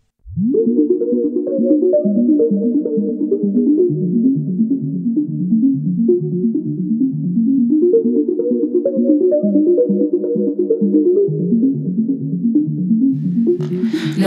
Know 9.30 9.36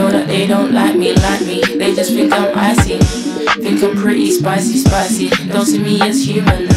that 0.09 0.27
they 0.27 0.47
don't 0.47 0.71
like 0.71 0.95
me, 0.95 1.13
like 1.13 1.41
me. 1.41 1.61
They 1.77 1.93
just 1.93 2.13
think 2.13 2.31
I'm 2.31 2.57
icy. 2.57 2.99
Think 3.61 3.83
I'm 3.83 3.97
pretty 3.97 4.31
spicy, 4.31 4.77
spicy. 4.77 5.27
Don't 5.49 5.65
see 5.65 5.79
me 5.79 5.99
as 6.01 6.25
human. 6.25 6.69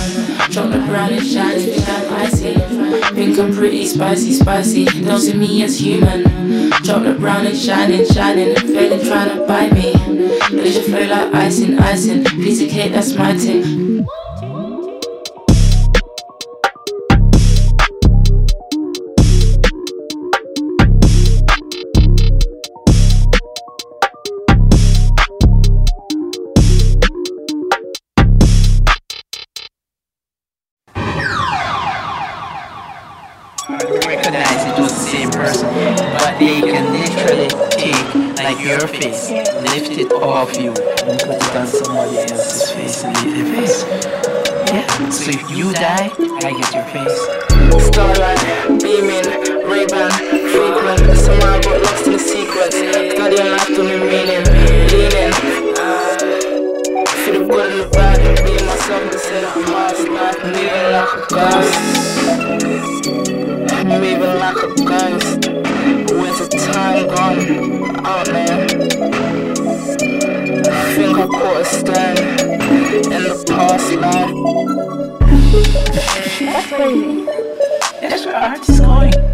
Chocolate 0.50 0.84
brown 0.86 1.12
and 1.12 1.24
shiny, 1.24 1.66
think 1.66 1.88
I'm 1.88 2.14
icy. 2.14 2.54
Think 3.14 3.38
I'm 3.38 3.54
pretty 3.54 3.86
spicy, 3.86 4.32
spicy. 4.32 4.86
Don't 5.04 5.20
see 5.20 5.34
me 5.34 5.62
as 5.62 5.78
human. 5.80 6.24
Chocolate 6.82 7.20
brown 7.20 7.46
and 7.46 7.56
shining, 7.56 8.04
shining. 8.06 8.56
Failing 8.56 9.06
trying 9.06 9.36
to 9.36 9.46
bite 9.46 9.72
me. 9.72 9.92
They 10.50 10.72
should 10.72 10.86
flow 10.86 11.06
like 11.06 11.32
icing, 11.32 11.78
icing. 11.78 12.24
Piece 12.24 12.60
of 12.60 12.70
cake, 12.70 12.90
that's 12.92 13.14
my 13.14 13.38
thing. 13.38 13.85
Same 35.16 35.30
person, 35.30 35.70
but 36.20 36.36
they 36.38 36.60
can 36.60 36.92
literally 36.92 37.48
take 37.70 38.04
like 38.44 38.60
your 38.60 38.86
face, 38.86 39.30
lift 39.30 39.96
it 39.96 40.12
off 40.12 40.54
you, 40.60 40.74
and 41.08 41.18
put 41.20 41.36
it 41.40 41.56
on 41.56 41.66
somebody 41.66 42.18
else's 42.18 42.70
face 42.72 43.02
and 43.04 43.16
eat 43.24 43.32
their 43.34 43.46
face. 43.54 43.84
Yeah. 44.72 44.86
So 45.10 45.30
if 45.30 45.50
you 45.50 45.72
die, 45.72 46.10
I 46.44 46.52
get 46.52 46.74
your 46.76 46.84
face. 46.92 47.18
Starlight, 47.88 48.40
beaming, 48.82 49.26
Ray-Ban, 49.64 50.10
frequent 50.52 51.00
Somehow 51.16 51.54
I 51.54 51.56
got 51.62 51.76
lost 51.82 52.06
in 52.06 52.12
the 52.12 52.18
sequence 52.18 52.74
Studying 52.74 53.50
life 53.50 53.66
to 53.66 53.82
me 53.82 53.96
meaning 53.96 54.44
Leaning 54.92 55.32
uh, 55.78 56.16
Feel 57.24 57.34
the 57.40 57.46
good 57.48 57.66
and 57.72 57.80
the 57.80 57.86
bad 57.92 58.18
Being 58.44 58.66
myself 58.66 59.02
instead 59.12 59.44
of 59.44 59.52
past 59.66 60.08
life 60.08 60.38
Moving 60.44 60.92
like 60.92 61.12
a 61.14 61.16
ghost 61.34 63.45
Moving 63.84 64.20
like 64.20 64.56
a 64.56 64.68
ghost 64.84 65.48
Where's 66.12 66.38
the 66.38 66.48
time 66.72 67.06
gone? 67.08 68.06
Out 68.06 68.26
there 68.26 68.68
Think 70.94 71.18
I 71.18 71.26
caught 71.26 71.60
a 71.60 71.64
stand 71.64 72.18
In 73.12 73.22
the 73.22 73.44
past 73.48 73.92
life 73.94 74.66
That's 76.40 76.66
crazy. 76.68 77.24
That's 78.00 78.26
where 78.26 78.54
is 78.54 78.80
going. 78.80 79.25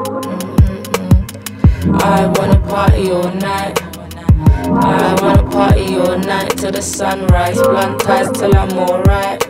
I 2.02 2.26
wanna 2.36 2.60
party 2.68 3.10
all 3.10 3.32
night. 3.32 3.82
I 3.82 5.16
wanna 5.22 5.50
party 5.50 5.96
all 5.96 6.18
night 6.18 6.58
till 6.58 6.70
the 6.70 6.82
sunrise. 6.82 7.56
Blunt 7.62 7.98
ties 8.02 8.30
till 8.32 8.54
I'm 8.54 8.78
alright. 8.78 9.42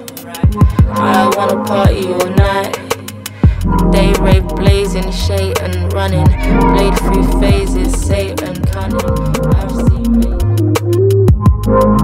I 0.91 1.29
wanna 1.37 1.65
party 1.65 2.13
all 2.13 2.31
night. 2.31 2.79
Day 3.91 4.13
rave 4.21 4.47
blazing, 4.47 5.11
shade 5.11 5.59
and 5.63 5.93
running. 5.93 6.27
Blade 6.73 6.97
through 7.01 7.41
phases, 7.41 7.93
Satan 8.01 8.55
cunning. 8.67 9.01
I've 9.57 9.73
seen 9.89 10.13
me. 10.21 12.00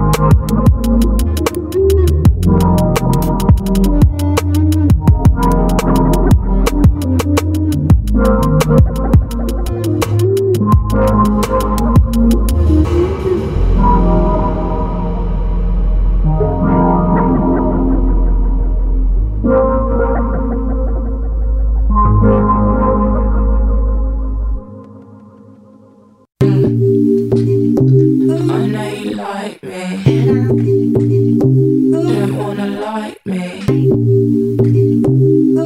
Don't 31.77 32.35
wanna 32.35 32.67
like 32.67 33.23
me. 33.25 33.61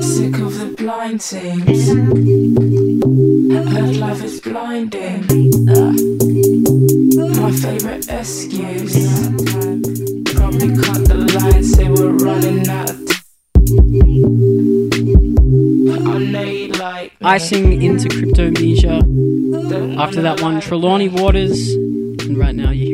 Sick 0.02 0.36
of 0.40 0.58
the 0.60 0.74
blind 0.78 1.22
teams. 1.22 1.88
Heard 3.74 3.96
love 3.96 4.24
is 4.24 4.42
blinding. 4.42 5.26
My 7.40 7.52
favorite 7.52 8.10
excuse. 8.10 8.96
Probably 10.36 10.70
cut 10.76 11.06
the 11.08 11.16
line, 11.34 11.64
say 11.64 11.88
we're 11.88 12.12
running 12.12 12.68
out 12.68 12.90
of 12.90 12.98
time. 13.08 13.22
I 16.04 16.18
know 16.18 16.42
you. 16.42 16.72
Icing 17.24 17.82
into 17.82 18.10
Cryptomnesia. 18.10 19.02
After 19.98 20.22
that 20.24 20.42
one, 20.42 20.60
Trelawney 20.60 21.08
Waters. 21.08 21.74
And 21.74 22.38
right 22.38 22.54
now 22.56 22.72
you're 22.72 22.91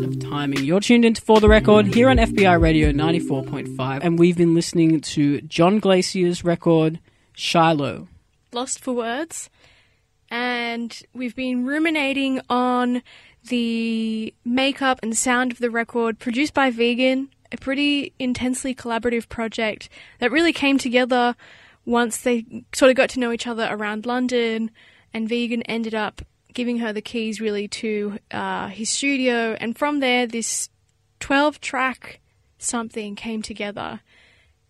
of 0.00 0.18
timing. 0.18 0.64
You're 0.64 0.80
tuned 0.80 1.04
into 1.04 1.22
For 1.22 1.40
the 1.40 1.48
Record 1.48 1.86
here 1.86 2.08
on 2.08 2.16
FBI 2.18 2.60
Radio 2.60 2.92
94.5. 2.92 4.00
And 4.02 4.18
we've 4.18 4.36
been 4.36 4.54
listening 4.54 5.00
to 5.00 5.40
John 5.42 5.80
Glacier's 5.80 6.44
record, 6.44 7.00
Shiloh. 7.34 8.08
Lost 8.52 8.82
for 8.82 8.92
words. 8.92 9.48
And 10.30 11.00
we've 11.14 11.34
been 11.34 11.64
ruminating 11.64 12.40
on 12.50 13.02
the 13.48 14.34
makeup 14.44 14.98
and 15.02 15.16
sound 15.16 15.52
of 15.52 15.58
the 15.58 15.70
record 15.70 16.18
produced 16.18 16.52
by 16.52 16.70
Vegyn, 16.70 17.28
a 17.52 17.56
pretty 17.56 18.12
intensely 18.18 18.74
collaborative 18.74 19.28
project 19.28 19.88
that 20.18 20.32
really 20.32 20.52
came 20.52 20.78
together 20.78 21.36
once 21.84 22.18
they 22.18 22.44
sort 22.74 22.90
of 22.90 22.96
got 22.96 23.10
to 23.10 23.20
know 23.20 23.32
each 23.32 23.46
other 23.46 23.68
around 23.70 24.04
London. 24.04 24.70
And 25.14 25.28
Vegyn 25.28 25.62
ended 25.66 25.94
up 25.94 26.22
giving 26.56 26.78
her 26.78 26.90
the 26.90 27.02
keys 27.02 27.38
really 27.38 27.68
to 27.68 28.18
uh, 28.30 28.68
his 28.68 28.88
studio. 28.88 29.54
And 29.60 29.76
from 29.76 30.00
there, 30.00 30.26
this 30.26 30.70
12 31.20 31.60
track 31.60 32.18
something 32.58 33.14
came 33.14 33.42
together. 33.42 34.00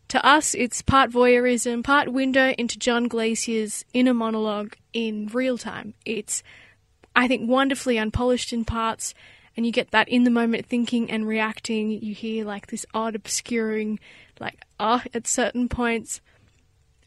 To 0.09 0.27
us, 0.27 0.55
it's 0.55 0.83
part 0.83 1.11
voyeurism, 1.11 1.85
part 1.85 2.13
window 2.13 2.55
into 2.59 2.77
John 2.77 3.07
Glacier's 3.09 3.85
inner 3.95 4.15
monologue 4.15 4.75
in 4.93 5.29
real 5.29 5.57
time. 5.57 5.95
It's, 6.05 6.43
I 7.15 7.29
think, 7.29 7.49
wonderfully 7.49 7.99
unpolished 7.99 8.53
in 8.53 8.65
parts, 8.65 9.15
and 9.57 9.65
you 9.65 9.71
get 9.71 9.93
that 9.93 10.09
in 10.09 10.25
the 10.25 10.31
moment 10.31 10.67
thinking 10.67 11.09
and 11.09 11.27
reacting. 11.27 11.91
You 11.91 12.15
hear 12.15 12.45
like 12.45 12.67
this 12.67 12.85
odd 12.95 13.15
obscuring, 13.15 14.01
like, 14.41 14.61
ah, 14.81 15.05
at 15.15 15.29
certain 15.29 15.69
points. 15.69 16.21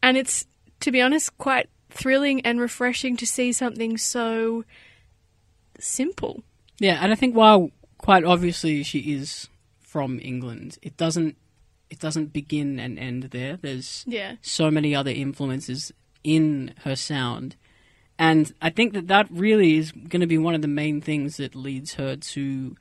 And 0.02 0.16
it's, 0.18 0.46
to 0.80 0.92
be 0.92 1.02
honest, 1.02 1.38
quite 1.38 1.70
thrilling 1.90 2.42
and 2.42 2.60
refreshing 2.60 3.18
to 3.18 3.26
see 3.26 3.52
something 3.52 3.98
so 3.98 4.64
simple. 5.80 6.44
Yeah, 6.80 7.00
and 7.02 7.12
I 7.12 7.16
think 7.16 7.36
while 7.36 7.72
quite 7.98 8.24
obviously 8.24 8.84
she 8.84 9.14
is 9.14 9.48
from 9.80 10.20
England, 10.22 10.78
it 10.82 10.98
doesn't 10.98 11.36
it 11.90 11.98
doesn't 12.00 12.32
begin 12.32 12.80
and 12.80 13.00
end 13.00 13.24
there. 13.32 13.58
There's 13.58 14.06
Yeah. 14.08 14.36
so 14.42 14.70
many 14.70 14.94
other 14.96 15.10
influences 15.10 15.92
in 16.24 16.76
her 16.84 16.96
sound. 16.96 17.56
And 18.20 18.54
I 18.62 18.70
think 18.70 18.94
that 18.94 19.08
that 19.08 19.26
really 19.32 19.78
is 19.78 19.92
going 19.92 20.22
to 20.22 20.28
be 20.28 20.38
one 20.38 20.54
of 20.54 20.62
the 20.62 20.68
main 20.68 21.02
things 21.02 21.38
that 21.38 21.56
leads 21.56 21.96
her 21.96 22.16
to 22.16 22.76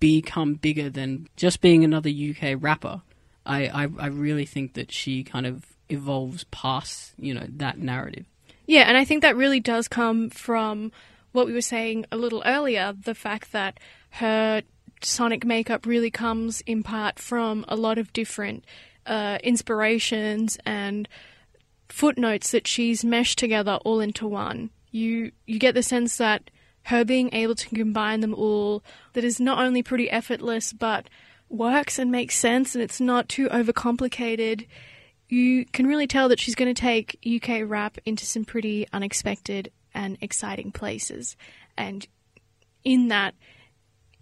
become 0.00 0.54
bigger 0.54 0.88
than 0.88 1.28
just 1.36 1.60
being 1.60 1.84
another 1.84 2.08
UK 2.08 2.56
rapper. 2.58 3.02
I, 3.44 3.66
I, 3.66 3.88
I 3.98 4.06
really 4.06 4.46
think 4.46 4.72
that 4.74 4.90
she 4.92 5.24
kind 5.24 5.44
of 5.46 5.66
evolves 5.92 6.44
past, 6.44 7.12
you 7.18 7.34
know, 7.34 7.46
that 7.48 7.78
narrative. 7.78 8.26
Yeah, 8.66 8.82
and 8.82 8.96
I 8.96 9.04
think 9.04 9.22
that 9.22 9.36
really 9.36 9.60
does 9.60 9.88
come 9.88 10.30
from 10.30 10.92
what 11.32 11.46
we 11.46 11.52
were 11.52 11.60
saying 11.60 12.06
a 12.12 12.16
little 12.16 12.42
earlier 12.44 12.94
the 13.04 13.14
fact 13.14 13.52
that 13.52 13.80
her 14.10 14.62
sonic 15.02 15.44
makeup 15.44 15.86
really 15.86 16.10
comes 16.10 16.60
in 16.62 16.82
part 16.82 17.18
from 17.18 17.64
a 17.68 17.76
lot 17.76 17.98
of 17.98 18.12
different 18.12 18.64
uh, 19.06 19.38
inspirations 19.42 20.58
and 20.64 21.08
footnotes 21.88 22.50
that 22.52 22.66
she's 22.66 23.04
meshed 23.04 23.38
together 23.38 23.78
all 23.84 24.00
into 24.00 24.26
one. 24.26 24.70
You 24.90 25.32
you 25.46 25.58
get 25.58 25.74
the 25.74 25.82
sense 25.82 26.16
that 26.18 26.50
her 26.84 27.04
being 27.04 27.34
able 27.34 27.54
to 27.54 27.68
combine 27.68 28.20
them 28.20 28.34
all 28.34 28.82
that 29.12 29.24
is 29.24 29.40
not 29.40 29.58
only 29.58 29.82
pretty 29.82 30.10
effortless 30.10 30.72
but 30.72 31.08
works 31.48 31.98
and 31.98 32.10
makes 32.10 32.36
sense 32.36 32.74
and 32.74 32.82
it's 32.82 33.00
not 33.00 33.28
too 33.28 33.48
overcomplicated. 33.48 34.66
You 35.32 35.64
can 35.64 35.86
really 35.86 36.06
tell 36.06 36.28
that 36.28 36.38
she's 36.38 36.54
going 36.54 36.74
to 36.74 36.78
take 36.78 37.18
UK 37.26 37.62
rap 37.66 37.96
into 38.04 38.26
some 38.26 38.44
pretty 38.44 38.86
unexpected 38.92 39.72
and 39.94 40.18
exciting 40.20 40.72
places. 40.72 41.38
And 41.74 42.06
in 42.84 43.08
that, 43.08 43.34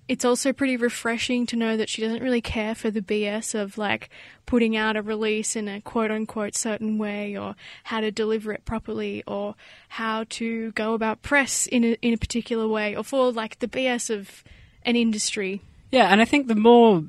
it's 0.06 0.24
also 0.24 0.52
pretty 0.52 0.76
refreshing 0.76 1.46
to 1.46 1.56
know 1.56 1.76
that 1.76 1.88
she 1.88 2.00
doesn't 2.00 2.22
really 2.22 2.40
care 2.40 2.76
for 2.76 2.92
the 2.92 3.00
BS 3.00 3.60
of 3.60 3.76
like 3.76 4.08
putting 4.46 4.76
out 4.76 4.94
a 4.94 5.02
release 5.02 5.56
in 5.56 5.66
a 5.66 5.80
quote 5.80 6.12
unquote 6.12 6.54
certain 6.54 6.96
way 6.96 7.36
or 7.36 7.56
how 7.82 8.00
to 8.00 8.12
deliver 8.12 8.52
it 8.52 8.64
properly 8.64 9.24
or 9.26 9.56
how 9.88 10.26
to 10.28 10.70
go 10.72 10.94
about 10.94 11.22
press 11.22 11.66
in 11.66 11.82
a, 11.82 11.96
in 12.02 12.14
a 12.14 12.18
particular 12.18 12.68
way 12.68 12.94
or 12.94 13.02
for 13.02 13.32
like 13.32 13.58
the 13.58 13.66
BS 13.66 14.10
of 14.10 14.44
an 14.84 14.94
industry. 14.94 15.60
Yeah, 15.90 16.06
and 16.06 16.20
I 16.20 16.24
think 16.24 16.46
the 16.46 16.54
more 16.54 17.02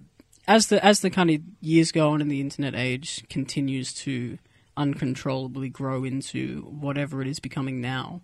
as 0.48 0.68
the 0.68 0.84
as 0.84 1.02
the 1.02 1.10
kind 1.10 1.30
of 1.30 1.42
years 1.60 1.92
go 1.92 2.10
on 2.10 2.22
and 2.22 2.32
the 2.32 2.42
internet 2.42 2.76
age 2.76 3.24
continues 3.30 3.94
to 3.94 4.38
uncontrollably 4.78 5.70
grow 5.70 6.04
into 6.04 6.62
whatever 6.62 7.22
it 7.22 7.28
is 7.28 7.40
becoming 7.40 7.82
now, 7.82 8.22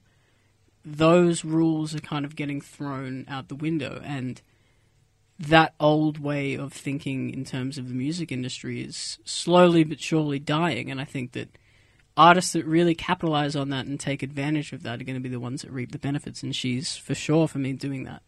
those 0.84 1.43
rules 1.43 1.93
are 1.93 1.99
kind 1.99 2.25
of 2.25 2.36
getting 2.36 2.62
thrown 2.62 3.25
out 3.27 3.49
the 3.49 3.56
window. 3.56 4.01
And 4.03 4.41
that 5.39 5.75
old 5.80 6.17
way 6.17 6.56
of 6.56 6.73
thinking 6.73 7.30
in 7.30 7.45
terms 7.45 7.77
of 7.77 7.89
the 7.89 7.93
music 7.93 8.32
industry 8.32 8.82
is 8.82 9.19
slowly 9.23 9.84
but 9.84 9.99
surely 9.99 10.39
dying. 10.39 10.89
And 10.89 10.99
I 10.99 11.06
think 11.06 11.34
that 11.34 11.58
artists 12.15 12.53
that 12.53 12.65
really 12.65 12.95
capitalize 12.95 13.56
on 13.56 13.69
that 13.69 13.86
and 13.86 13.99
take 13.99 14.23
advantage 14.23 14.73
of 14.73 14.84
that 14.84 14.99
are 14.99 15.03
going 15.03 15.15
to 15.15 15.21
be 15.21 15.30
the 15.30 15.39
ones 15.39 15.62
that 15.62 15.71
reap 15.71 15.91
the 15.91 15.99
benefits. 15.99 16.41
And 16.41 16.56
she's 16.56 16.95
for 16.95 17.13
sure 17.13 17.47
for 17.47 17.60
me 17.60 17.73
doing 17.73 18.06
that. 18.06 18.23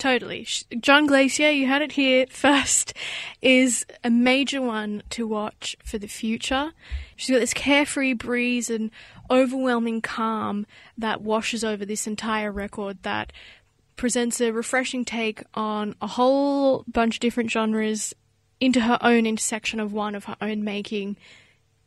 Totally. 0.00 0.48
John 0.80 1.06
Glacier, 1.06 1.50
you 1.50 1.66
had 1.66 1.82
it 1.82 1.92
here 1.92 2.26
first, 2.30 2.94
is 3.42 3.84
a 4.02 4.08
major 4.08 4.62
one 4.62 5.02
to 5.10 5.26
watch 5.26 5.76
for 5.84 5.98
the 5.98 6.08
future. 6.08 6.72
She's 7.16 7.30
got 7.30 7.40
this 7.40 7.52
carefree 7.52 8.14
breeze 8.14 8.70
and 8.70 8.90
overwhelming 9.30 10.00
calm 10.00 10.66
that 10.96 11.20
washes 11.20 11.62
over 11.62 11.84
this 11.84 12.06
entire 12.06 12.50
record 12.50 13.02
that 13.02 13.30
presents 13.96 14.40
a 14.40 14.52
refreshing 14.52 15.04
take 15.04 15.42
on 15.52 15.94
a 16.00 16.06
whole 16.06 16.82
bunch 16.88 17.16
of 17.16 17.20
different 17.20 17.50
genres 17.50 18.14
into 18.58 18.80
her 18.80 18.98
own 19.02 19.26
intersection 19.26 19.80
of 19.80 19.92
one 19.92 20.14
of 20.14 20.24
her 20.24 20.36
own 20.40 20.64
making 20.64 21.18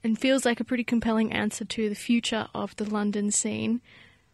and 0.04 0.20
feels 0.20 0.46
like 0.46 0.60
a 0.60 0.64
pretty 0.64 0.84
compelling 0.84 1.34
answer 1.34 1.66
to 1.66 1.90
the 1.90 1.96
future 1.96 2.48
of 2.54 2.76
the 2.76 2.86
London 2.86 3.32
scene. 3.32 3.82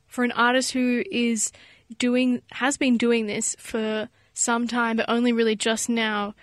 For 0.06 0.26
an 0.26 0.34
artist 0.34 0.74
who 0.74 1.04
is 1.10 1.54
doing 1.98 2.42
has 2.52 2.78
been 2.78 2.98
doing 2.98 3.26
this 3.26 3.56
for 3.60 4.10
some 4.34 4.68
time 4.68 4.98
but 4.98 5.06
only 5.10 5.32
really 5.32 5.56
just 5.56 5.90
now 5.90 6.34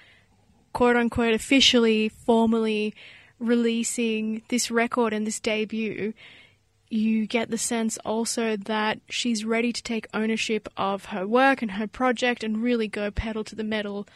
quote 0.72 0.96
unquote 0.96 1.34
officially 1.34 2.08
formally 2.08 2.94
releasing 3.38 4.42
this 4.48 4.70
record 4.70 5.12
and 5.12 5.26
this 5.26 5.40
debut 5.40 6.12
you 6.88 7.26
get 7.26 7.50
the 7.50 7.58
sense 7.58 7.98
also 7.98 8.56
that 8.56 9.00
she's 9.08 9.44
ready 9.44 9.72
to 9.72 9.82
take 9.82 10.06
ownership 10.14 10.68
of 10.76 11.06
her 11.06 11.26
work 11.26 11.62
and 11.62 11.72
her 11.72 11.86
project 11.86 12.44
and 12.44 12.62
really 12.62 12.88
go 12.88 13.10
pedal 13.10 13.42
to 13.44 13.56
the 13.56 13.64
metal 13.64 14.06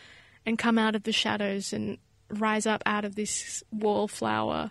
and 0.47 0.59
come 0.59 0.79
out 0.79 0.95
of 0.95 1.03
the 1.03 1.13
shadows 1.13 1.73
and 1.73 1.99
rise 2.29 2.67
up 2.67 2.83
out 2.87 3.05
of 3.05 3.17
this 3.17 3.63
wallflower 3.73 4.71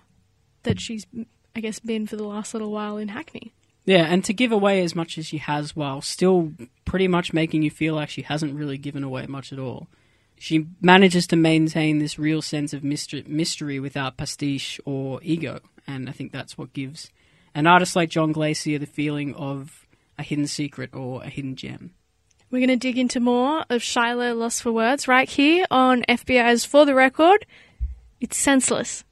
that 0.64 0.80
she's, 0.80 1.06
I 1.56 1.60
guess, 1.60 1.80
been 1.80 2.08
for 2.08 2.16
the 2.16 2.24
last 2.24 2.54
little 2.54 2.72
while 2.72 2.98
in 2.98 3.10
Hackney. 3.10 3.54
Yeah, 3.90 4.06
and 4.06 4.24
to 4.26 4.34
give 4.34 4.52
away 4.52 4.84
as 4.84 4.94
much 4.94 5.18
as 5.18 5.26
she 5.26 5.40
has 5.40 5.76
while 5.76 6.00
still 6.02 6.54
pretty 6.86 7.08
much 7.08 7.34
making 7.34 7.64
you 7.64 7.72
feel 7.72 7.96
like 7.96 8.12
she 8.12 8.22
hasn't 8.22 8.54
really 8.54 8.78
given 8.78 9.04
away 9.04 9.26
much 9.26 9.52
at 9.52 9.58
all. 9.58 9.88
She 10.38 10.68
manages 10.80 11.26
to 11.26 11.36
maintain 11.36 11.98
this 11.98 12.20
real 12.20 12.44
sense 12.44 12.72
of 12.72 12.84
mystery, 12.84 13.24
mystery 13.26 13.80
without 13.80 14.16
pastiche 14.16 14.80
or 14.86 15.20
ego, 15.24 15.62
and 15.88 16.08
I 16.08 16.12
think 16.12 16.32
that's 16.32 16.56
what 16.56 16.72
gives 16.74 17.10
an 17.56 17.66
artist 17.66 17.96
like 17.96 18.12
John 18.12 18.32
Glacier 18.32 18.78
the 18.78 18.86
feeling 18.86 19.34
of 19.34 19.88
a 20.20 20.22
hidden 20.22 20.46
secret 20.46 20.94
or 20.94 21.24
a 21.24 21.30
hidden 21.30 21.56
gem. 21.56 21.96
We're 22.52 22.60
going 22.60 22.70
to 22.70 22.76
dig 22.76 23.00
into 23.00 23.20
more 23.20 23.66
of 23.72 23.82
Shiloh 23.82 24.36
Lost 24.36 24.62
for 24.62 24.72
Words 24.72 25.08
right 25.08 25.28
here 25.28 25.66
on 25.72 26.04
FBI's 26.04 26.64
For 26.64 26.86
the 26.86 26.94
Record. 26.94 27.44
It's 28.22 28.38
senseless. 28.38 29.04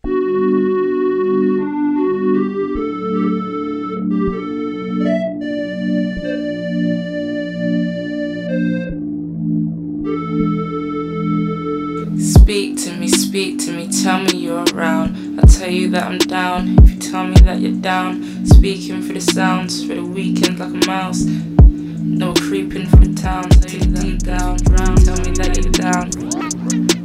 Speak 13.37 13.59
to 13.59 13.71
me, 13.71 13.87
tell 13.87 14.19
me 14.19 14.35
you're 14.35 14.65
around. 14.73 15.39
I'll 15.39 15.45
tell 15.45 15.69
you 15.69 15.91
that 15.91 16.05
I'm 16.05 16.17
down 16.17 16.75
if 16.79 16.89
you 16.89 17.11
tell 17.11 17.23
me 17.23 17.35
that 17.41 17.59
you're 17.59 17.79
down. 17.79 18.47
Speaking 18.47 18.99
for 19.03 19.13
the 19.13 19.21
sounds, 19.21 19.85
for 19.85 19.93
the 19.93 20.03
weekend 20.03 20.57
like 20.57 20.69
a 20.69 20.87
mouse. 20.87 21.21
No 21.21 22.33
creeping 22.33 22.87
for 22.87 22.95
the 22.95 23.13
town, 23.13 23.47
that 23.49 23.71
I'm 24.01 24.17
down. 24.17 24.57
Tell 25.05 25.19
me 25.19 25.33
that 25.37 25.53
you're 25.55 25.71
down. 25.71 26.09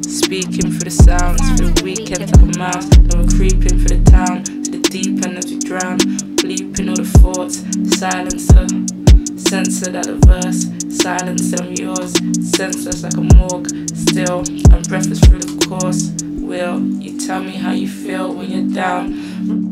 Speaking 0.04 0.72
for 0.72 0.84
the 0.84 0.90
sounds, 0.90 1.42
for 1.50 1.68
the 1.68 1.82
weekend 1.84 2.32
like 2.32 2.56
a 2.56 2.58
mouse. 2.58 2.88
No 3.12 3.26
creeping 3.36 3.78
for 3.78 3.90
the 3.90 4.02
town, 4.10 4.42
to 4.44 4.70
the 4.70 4.80
deep 4.88 5.22
end 5.26 5.36
as 5.36 5.50
we 5.50 5.58
drown. 5.58 5.98
Bleeping 6.40 6.88
all 6.88 6.96
the 6.96 7.04
thoughts, 7.04 7.60
silencer. 7.98 8.64
Uh. 8.96 9.01
Censor 9.36 9.90
that 9.92 10.06
the 10.06 10.14
verse, 10.26 10.66
silence 11.02 11.52
I'm 11.60 11.72
yours, 11.72 12.12
senseless 12.56 13.02
like 13.02 13.14
a 13.14 13.34
morgue. 13.36 13.68
Still, 13.94 14.44
I'm 14.72 14.82
breathless 14.82 15.20
through 15.20 15.40
the 15.40 15.66
course. 15.66 16.12
Will 16.22 16.80
you 16.80 17.18
tell 17.18 17.42
me 17.42 17.52
how 17.52 17.72
you 17.72 17.88
feel 17.88 18.32
when 18.32 18.50
you're 18.50 18.74
down? 18.74 19.71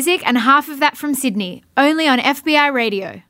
Music 0.00 0.26
and 0.26 0.38
half 0.38 0.70
of 0.70 0.80
that 0.80 0.96
from 0.96 1.12
Sydney. 1.12 1.62
Only 1.76 2.08
on 2.08 2.18
FBI 2.20 2.72
Radio. 2.72 3.20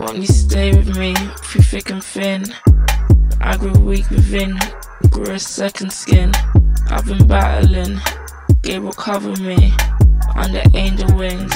Won't 0.00 0.16
you 0.16 0.26
stay 0.26 0.74
with 0.74 0.96
me 0.98 1.14
through 1.14 1.62
thick 1.62 1.90
and 1.90 2.02
thin? 2.02 2.46
I 3.40 3.56
grew 3.56 3.78
weak 3.78 4.10
within, 4.10 4.58
grew 5.10 5.34
a 5.34 5.38
second 5.38 5.92
skin. 5.92 6.32
I've 6.88 7.06
been 7.06 7.28
battling, 7.28 8.00
Gabriel 8.62 8.92
cover 8.92 9.40
me 9.40 9.72
under 10.36 10.62
angel 10.74 11.14
wings. 11.16 11.52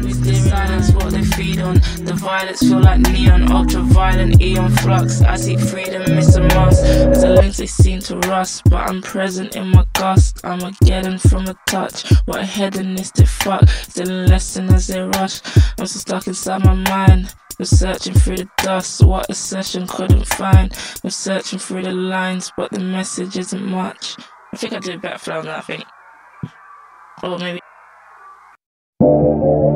With 0.00 0.24
the 0.24 0.34
silence, 0.34 0.92
what 0.92 1.10
they 1.10 1.22
feed 1.22 1.60
on. 1.60 1.74
The 1.74 2.14
violets 2.14 2.60
feel 2.60 2.80
like 2.80 3.00
neon, 3.00 3.50
ultraviolet, 3.50 4.40
eon 4.40 4.70
flux. 4.76 5.20
I 5.20 5.36
seek 5.36 5.58
freedom, 5.60 6.02
miss 6.14 6.36
a 6.36 6.42
must. 6.42 6.84
As 6.84 7.22
the 7.22 7.30
links 7.30 7.58
they 7.58 7.66
seem 7.66 8.00
to 8.00 8.16
rust, 8.28 8.62
but 8.70 8.88
I'm 8.88 9.02
present 9.02 9.56
in 9.56 9.68
my 9.68 9.84
gust. 9.92 10.40
I'm 10.44 10.60
a 10.60 10.72
getting 10.84 11.18
from 11.18 11.46
a 11.48 11.54
touch. 11.66 12.10
What 12.24 12.40
a 12.40 12.46
hedonistic 12.46 13.26
fuck. 13.26 13.68
Still 13.68 14.10
a 14.10 14.26
lesson 14.26 14.72
as 14.72 14.86
they 14.86 15.00
rush. 15.00 15.40
I'm 15.78 15.86
so 15.86 15.98
stuck 15.98 16.26
inside 16.26 16.64
my 16.64 16.74
mind. 16.74 17.34
I'm 17.58 17.66
searching 17.66 18.14
through 18.14 18.38
the 18.38 18.48
dust, 18.58 19.04
what 19.04 19.28
a 19.28 19.34
session 19.34 19.86
couldn't 19.86 20.26
find. 20.26 20.72
I'm 21.04 21.10
searching 21.10 21.58
through 21.58 21.82
the 21.82 21.92
lines, 21.92 22.50
but 22.56 22.70
the 22.70 22.80
message 22.80 23.36
isn't 23.36 23.64
much. 23.66 24.16
I 24.52 24.56
think 24.56 24.72
I 24.72 24.78
did 24.78 24.94
a 24.94 24.98
better 24.98 25.18
flow 25.18 25.42
than 25.42 25.46
that, 25.46 25.58
I 25.58 25.60
think. 25.60 25.84
Or 27.22 27.38
maybe. 27.38 27.60
Música 29.00 29.69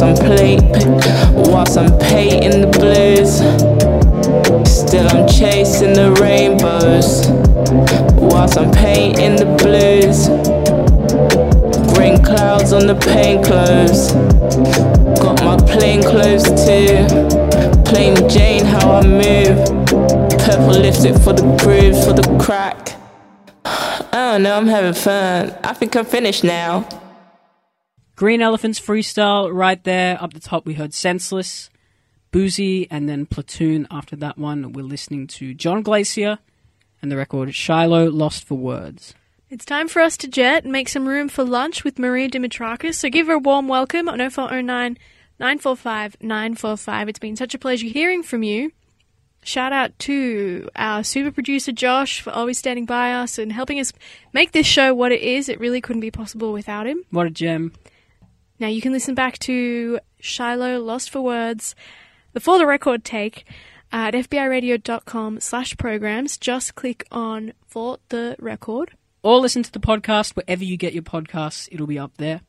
Whilst 0.00 1.76
I'm 1.76 1.92
I'm 1.92 1.98
painting 1.98 2.60
the 2.60 2.68
blues. 2.78 3.38
Still 4.70 5.08
I'm 5.08 5.26
chasing 5.26 5.92
the 5.92 6.12
rainbows 6.20 7.26
Whilst 8.14 8.56
I'm 8.56 8.70
painting 8.70 9.34
the 9.34 9.46
blues. 9.58 10.28
Green 11.94 12.22
clouds 12.22 12.72
on 12.72 12.86
the 12.86 12.94
paint 12.94 13.44
clothes 13.44 14.12
Got 15.18 15.42
my 15.42 15.56
plain 15.66 16.02
clothes 16.02 16.44
too. 16.44 17.04
Plain 17.82 18.28
Jane 18.28 18.64
how 18.64 18.92
I 18.92 19.02
move. 19.04 19.58
Purple 20.38 20.80
lipstick 20.80 21.16
for 21.16 21.32
the 21.32 21.56
grooves, 21.60 22.04
for 22.04 22.12
the 22.12 22.22
crack. 22.40 22.94
I 23.64 24.06
don't 24.12 24.44
know, 24.44 24.56
I'm 24.56 24.68
having 24.68 24.94
fun. 24.94 25.56
I 25.64 25.74
think 25.74 25.96
I'm 25.96 26.04
finished 26.04 26.44
now 26.44 26.86
Green 28.18 28.42
Elephants 28.42 28.80
freestyle 28.80 29.48
right 29.54 29.84
there. 29.84 30.20
Up 30.20 30.32
the 30.32 30.40
top, 30.40 30.66
we 30.66 30.74
heard 30.74 30.92
Senseless, 30.92 31.70
Boozy, 32.32 32.90
and 32.90 33.08
then 33.08 33.26
Platoon. 33.26 33.86
After 33.92 34.16
that 34.16 34.36
one, 34.36 34.72
we're 34.72 34.82
listening 34.82 35.28
to 35.28 35.54
John 35.54 35.82
Glacier 35.82 36.40
and 37.00 37.12
the 37.12 37.16
record 37.16 37.54
Shiloh 37.54 38.10
Lost 38.10 38.42
for 38.42 38.56
Words. 38.56 39.14
It's 39.50 39.64
time 39.64 39.86
for 39.86 40.02
us 40.02 40.16
to 40.16 40.26
jet 40.26 40.64
and 40.64 40.72
make 40.72 40.88
some 40.88 41.06
room 41.06 41.28
for 41.28 41.44
lunch 41.44 41.84
with 41.84 41.96
Maria 41.96 42.28
Dimitrakis. 42.28 42.96
So 42.96 43.08
give 43.08 43.28
her 43.28 43.34
a 43.34 43.38
warm 43.38 43.68
welcome 43.68 44.08
on 44.08 44.18
0409 44.18 44.98
945 45.38 46.16
945. 46.20 47.08
It's 47.08 47.20
been 47.20 47.36
such 47.36 47.54
a 47.54 47.58
pleasure 47.58 47.86
hearing 47.86 48.24
from 48.24 48.42
you. 48.42 48.72
Shout 49.44 49.72
out 49.72 49.96
to 50.00 50.68
our 50.74 51.04
super 51.04 51.30
producer 51.30 51.70
Josh 51.70 52.20
for 52.20 52.30
always 52.30 52.58
standing 52.58 52.84
by 52.84 53.12
us 53.12 53.38
and 53.38 53.52
helping 53.52 53.78
us 53.78 53.92
make 54.32 54.50
this 54.50 54.66
show 54.66 54.92
what 54.92 55.12
it 55.12 55.22
is. 55.22 55.48
It 55.48 55.60
really 55.60 55.80
couldn't 55.80 56.00
be 56.00 56.10
possible 56.10 56.52
without 56.52 56.88
him. 56.88 57.04
What 57.10 57.28
a 57.28 57.30
gem. 57.30 57.72
Now 58.60 58.66
you 58.68 58.80
can 58.80 58.92
listen 58.92 59.14
back 59.14 59.38
to 59.40 60.00
Shiloh 60.20 60.80
Lost 60.80 61.10
for 61.10 61.20
Words, 61.20 61.76
the 62.32 62.40
For 62.40 62.58
the 62.58 62.66
Record 62.66 63.04
take 63.04 63.44
at 63.92 64.14
fbiradio.com 64.14 65.40
slash 65.40 65.76
programs. 65.76 66.36
Just 66.36 66.74
click 66.74 67.06
on 67.12 67.52
For 67.66 67.98
the 68.08 68.34
Record. 68.38 68.92
Or 69.22 69.38
listen 69.38 69.62
to 69.62 69.72
the 69.72 69.78
podcast 69.78 70.34
wherever 70.34 70.64
you 70.64 70.76
get 70.76 70.92
your 70.92 71.02
podcasts. 71.02 71.68
It'll 71.70 71.86
be 71.86 71.98
up 71.98 72.16
there. 72.16 72.40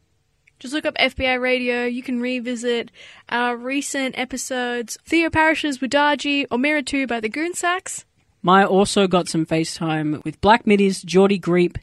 Just 0.59 0.73
look 0.73 0.85
up 0.85 0.95
FBI 0.97 1.39
Radio. 1.39 1.85
You 1.85 2.03
can 2.03 2.19
revisit 2.19 2.91
our 3.29 3.55
recent 3.55 4.17
episodes 4.17 4.97
Theo 5.05 5.29
Parrish's 5.29 5.77
Wuddaji 5.77 6.47
or 6.51 6.57
Mirror 6.57 6.81
2 6.81 7.07
by 7.07 7.19
the 7.19 7.29
Goon 7.29 7.53
Sax. 7.53 8.05
Maya 8.41 8.65
also 8.65 9.07
got 9.07 9.27
some 9.27 9.45
FaceTime 9.45 10.23
with 10.23 10.41
Black 10.41 10.65
Midi's, 10.65 11.01
Geordie 11.01 11.39
Greep, 11.39 11.77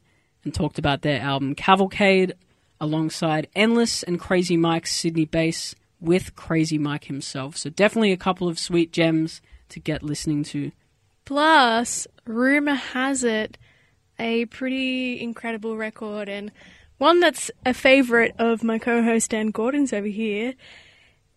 and 0.45 0.53
talked 0.53 0.79
about 0.79 1.03
their 1.03 1.21
album 1.21 1.55
Cavalcade 1.55 2.35
alongside 2.81 3.49
Endless 3.55 4.03
and 4.03 4.21
Crazy 4.21 4.57
Mike's 4.57 4.95
Sydney 4.95 5.25
bass 5.25 5.75
with 6.01 6.37
Crazy 6.37 6.79
Mike 6.79 7.05
himself. 7.05 7.57
So 7.57 7.71
definitely 7.71 8.13
a 8.13 8.17
couple 8.17 8.49
of 8.49 8.59
sweet 8.59 8.93
gems 8.93 9.41
to 9.71 9.81
get 9.81 10.03
listening 10.03 10.45
to. 10.45 10.73
Plus, 11.25 12.07
rumor 12.25 12.75
has 12.75 13.25
it, 13.25 13.59
a 14.19 14.45
pretty 14.47 15.21
incredible 15.21 15.77
record 15.77 16.29
and 16.29 16.53
one 16.99 17.21
that's 17.21 17.51
a 17.67 17.75
favourite 17.75 18.35
of 18.39 18.65
my 18.65 18.79
co-host 18.79 19.31
Dan 19.31 19.49
Gordon's 19.49 19.93
over 19.93 20.07
here 20.07 20.55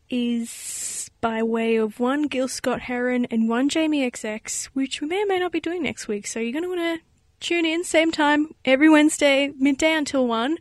is 0.09 1.11
by 1.21 1.43
way 1.43 1.75
of 1.75 1.99
one 1.99 2.23
Gil 2.23 2.47
Scott 2.47 2.81
Heron 2.81 3.25
and 3.25 3.49
one 3.49 3.67
Jamie 3.67 4.09
XX, 4.09 4.65
which 4.67 5.01
we 5.01 5.07
may 5.07 5.23
or 5.23 5.25
may 5.25 5.39
not 5.39 5.51
be 5.51 5.59
doing 5.59 5.83
next 5.83 6.07
week. 6.07 6.27
So 6.27 6.39
you're 6.39 6.53
going 6.53 6.63
to 6.63 6.69
want 6.69 7.01
to 7.01 7.05
tune 7.39 7.65
in 7.65 7.83
same 7.83 8.11
time 8.11 8.53
every 8.63 8.89
Wednesday, 8.89 9.51
midday 9.57 9.93
until 9.93 10.27
one, 10.27 10.57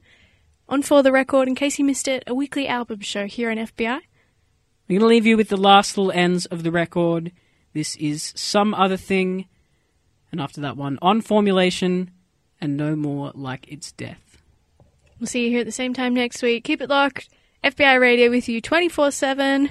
on 0.68 0.82
For 0.82 1.02
the 1.02 1.12
Record. 1.12 1.48
In 1.48 1.54
case 1.54 1.78
you 1.78 1.84
missed 1.84 2.08
it, 2.08 2.22
a 2.26 2.34
weekly 2.34 2.68
album 2.68 3.00
show 3.00 3.26
here 3.26 3.50
on 3.50 3.56
FBI. 3.56 4.00
We're 4.88 4.98
going 4.98 5.00
to 5.00 5.06
leave 5.06 5.26
you 5.26 5.36
with 5.36 5.48
the 5.48 5.56
last 5.56 5.96
little 5.96 6.12
ends 6.12 6.46
of 6.46 6.62
the 6.62 6.70
record. 6.70 7.32
This 7.74 7.96
is 7.96 8.32
Some 8.34 8.74
Other 8.74 8.96
Thing, 8.96 9.46
and 10.32 10.40
after 10.40 10.60
that 10.62 10.76
one, 10.76 10.98
On 11.02 11.20
Formulation, 11.20 12.10
and 12.60 12.76
No 12.76 12.96
More 12.96 13.30
Like 13.34 13.66
It's 13.70 13.92
Death. 13.92 14.38
We'll 15.20 15.26
see 15.26 15.44
you 15.44 15.50
here 15.50 15.60
at 15.60 15.66
the 15.66 15.72
same 15.72 15.94
time 15.94 16.14
next 16.14 16.42
week. 16.42 16.64
Keep 16.64 16.80
it 16.80 16.88
locked. 16.88 17.28
FBI 17.62 18.00
Radio 18.00 18.30
with 18.30 18.48
you 18.48 18.60
24 18.60 19.10
7. 19.10 19.70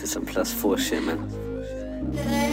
To 0.00 0.06
some 0.06 0.24
plus 0.24 0.50
four 0.50 0.78
shit, 0.78 1.02
man. 1.02 2.49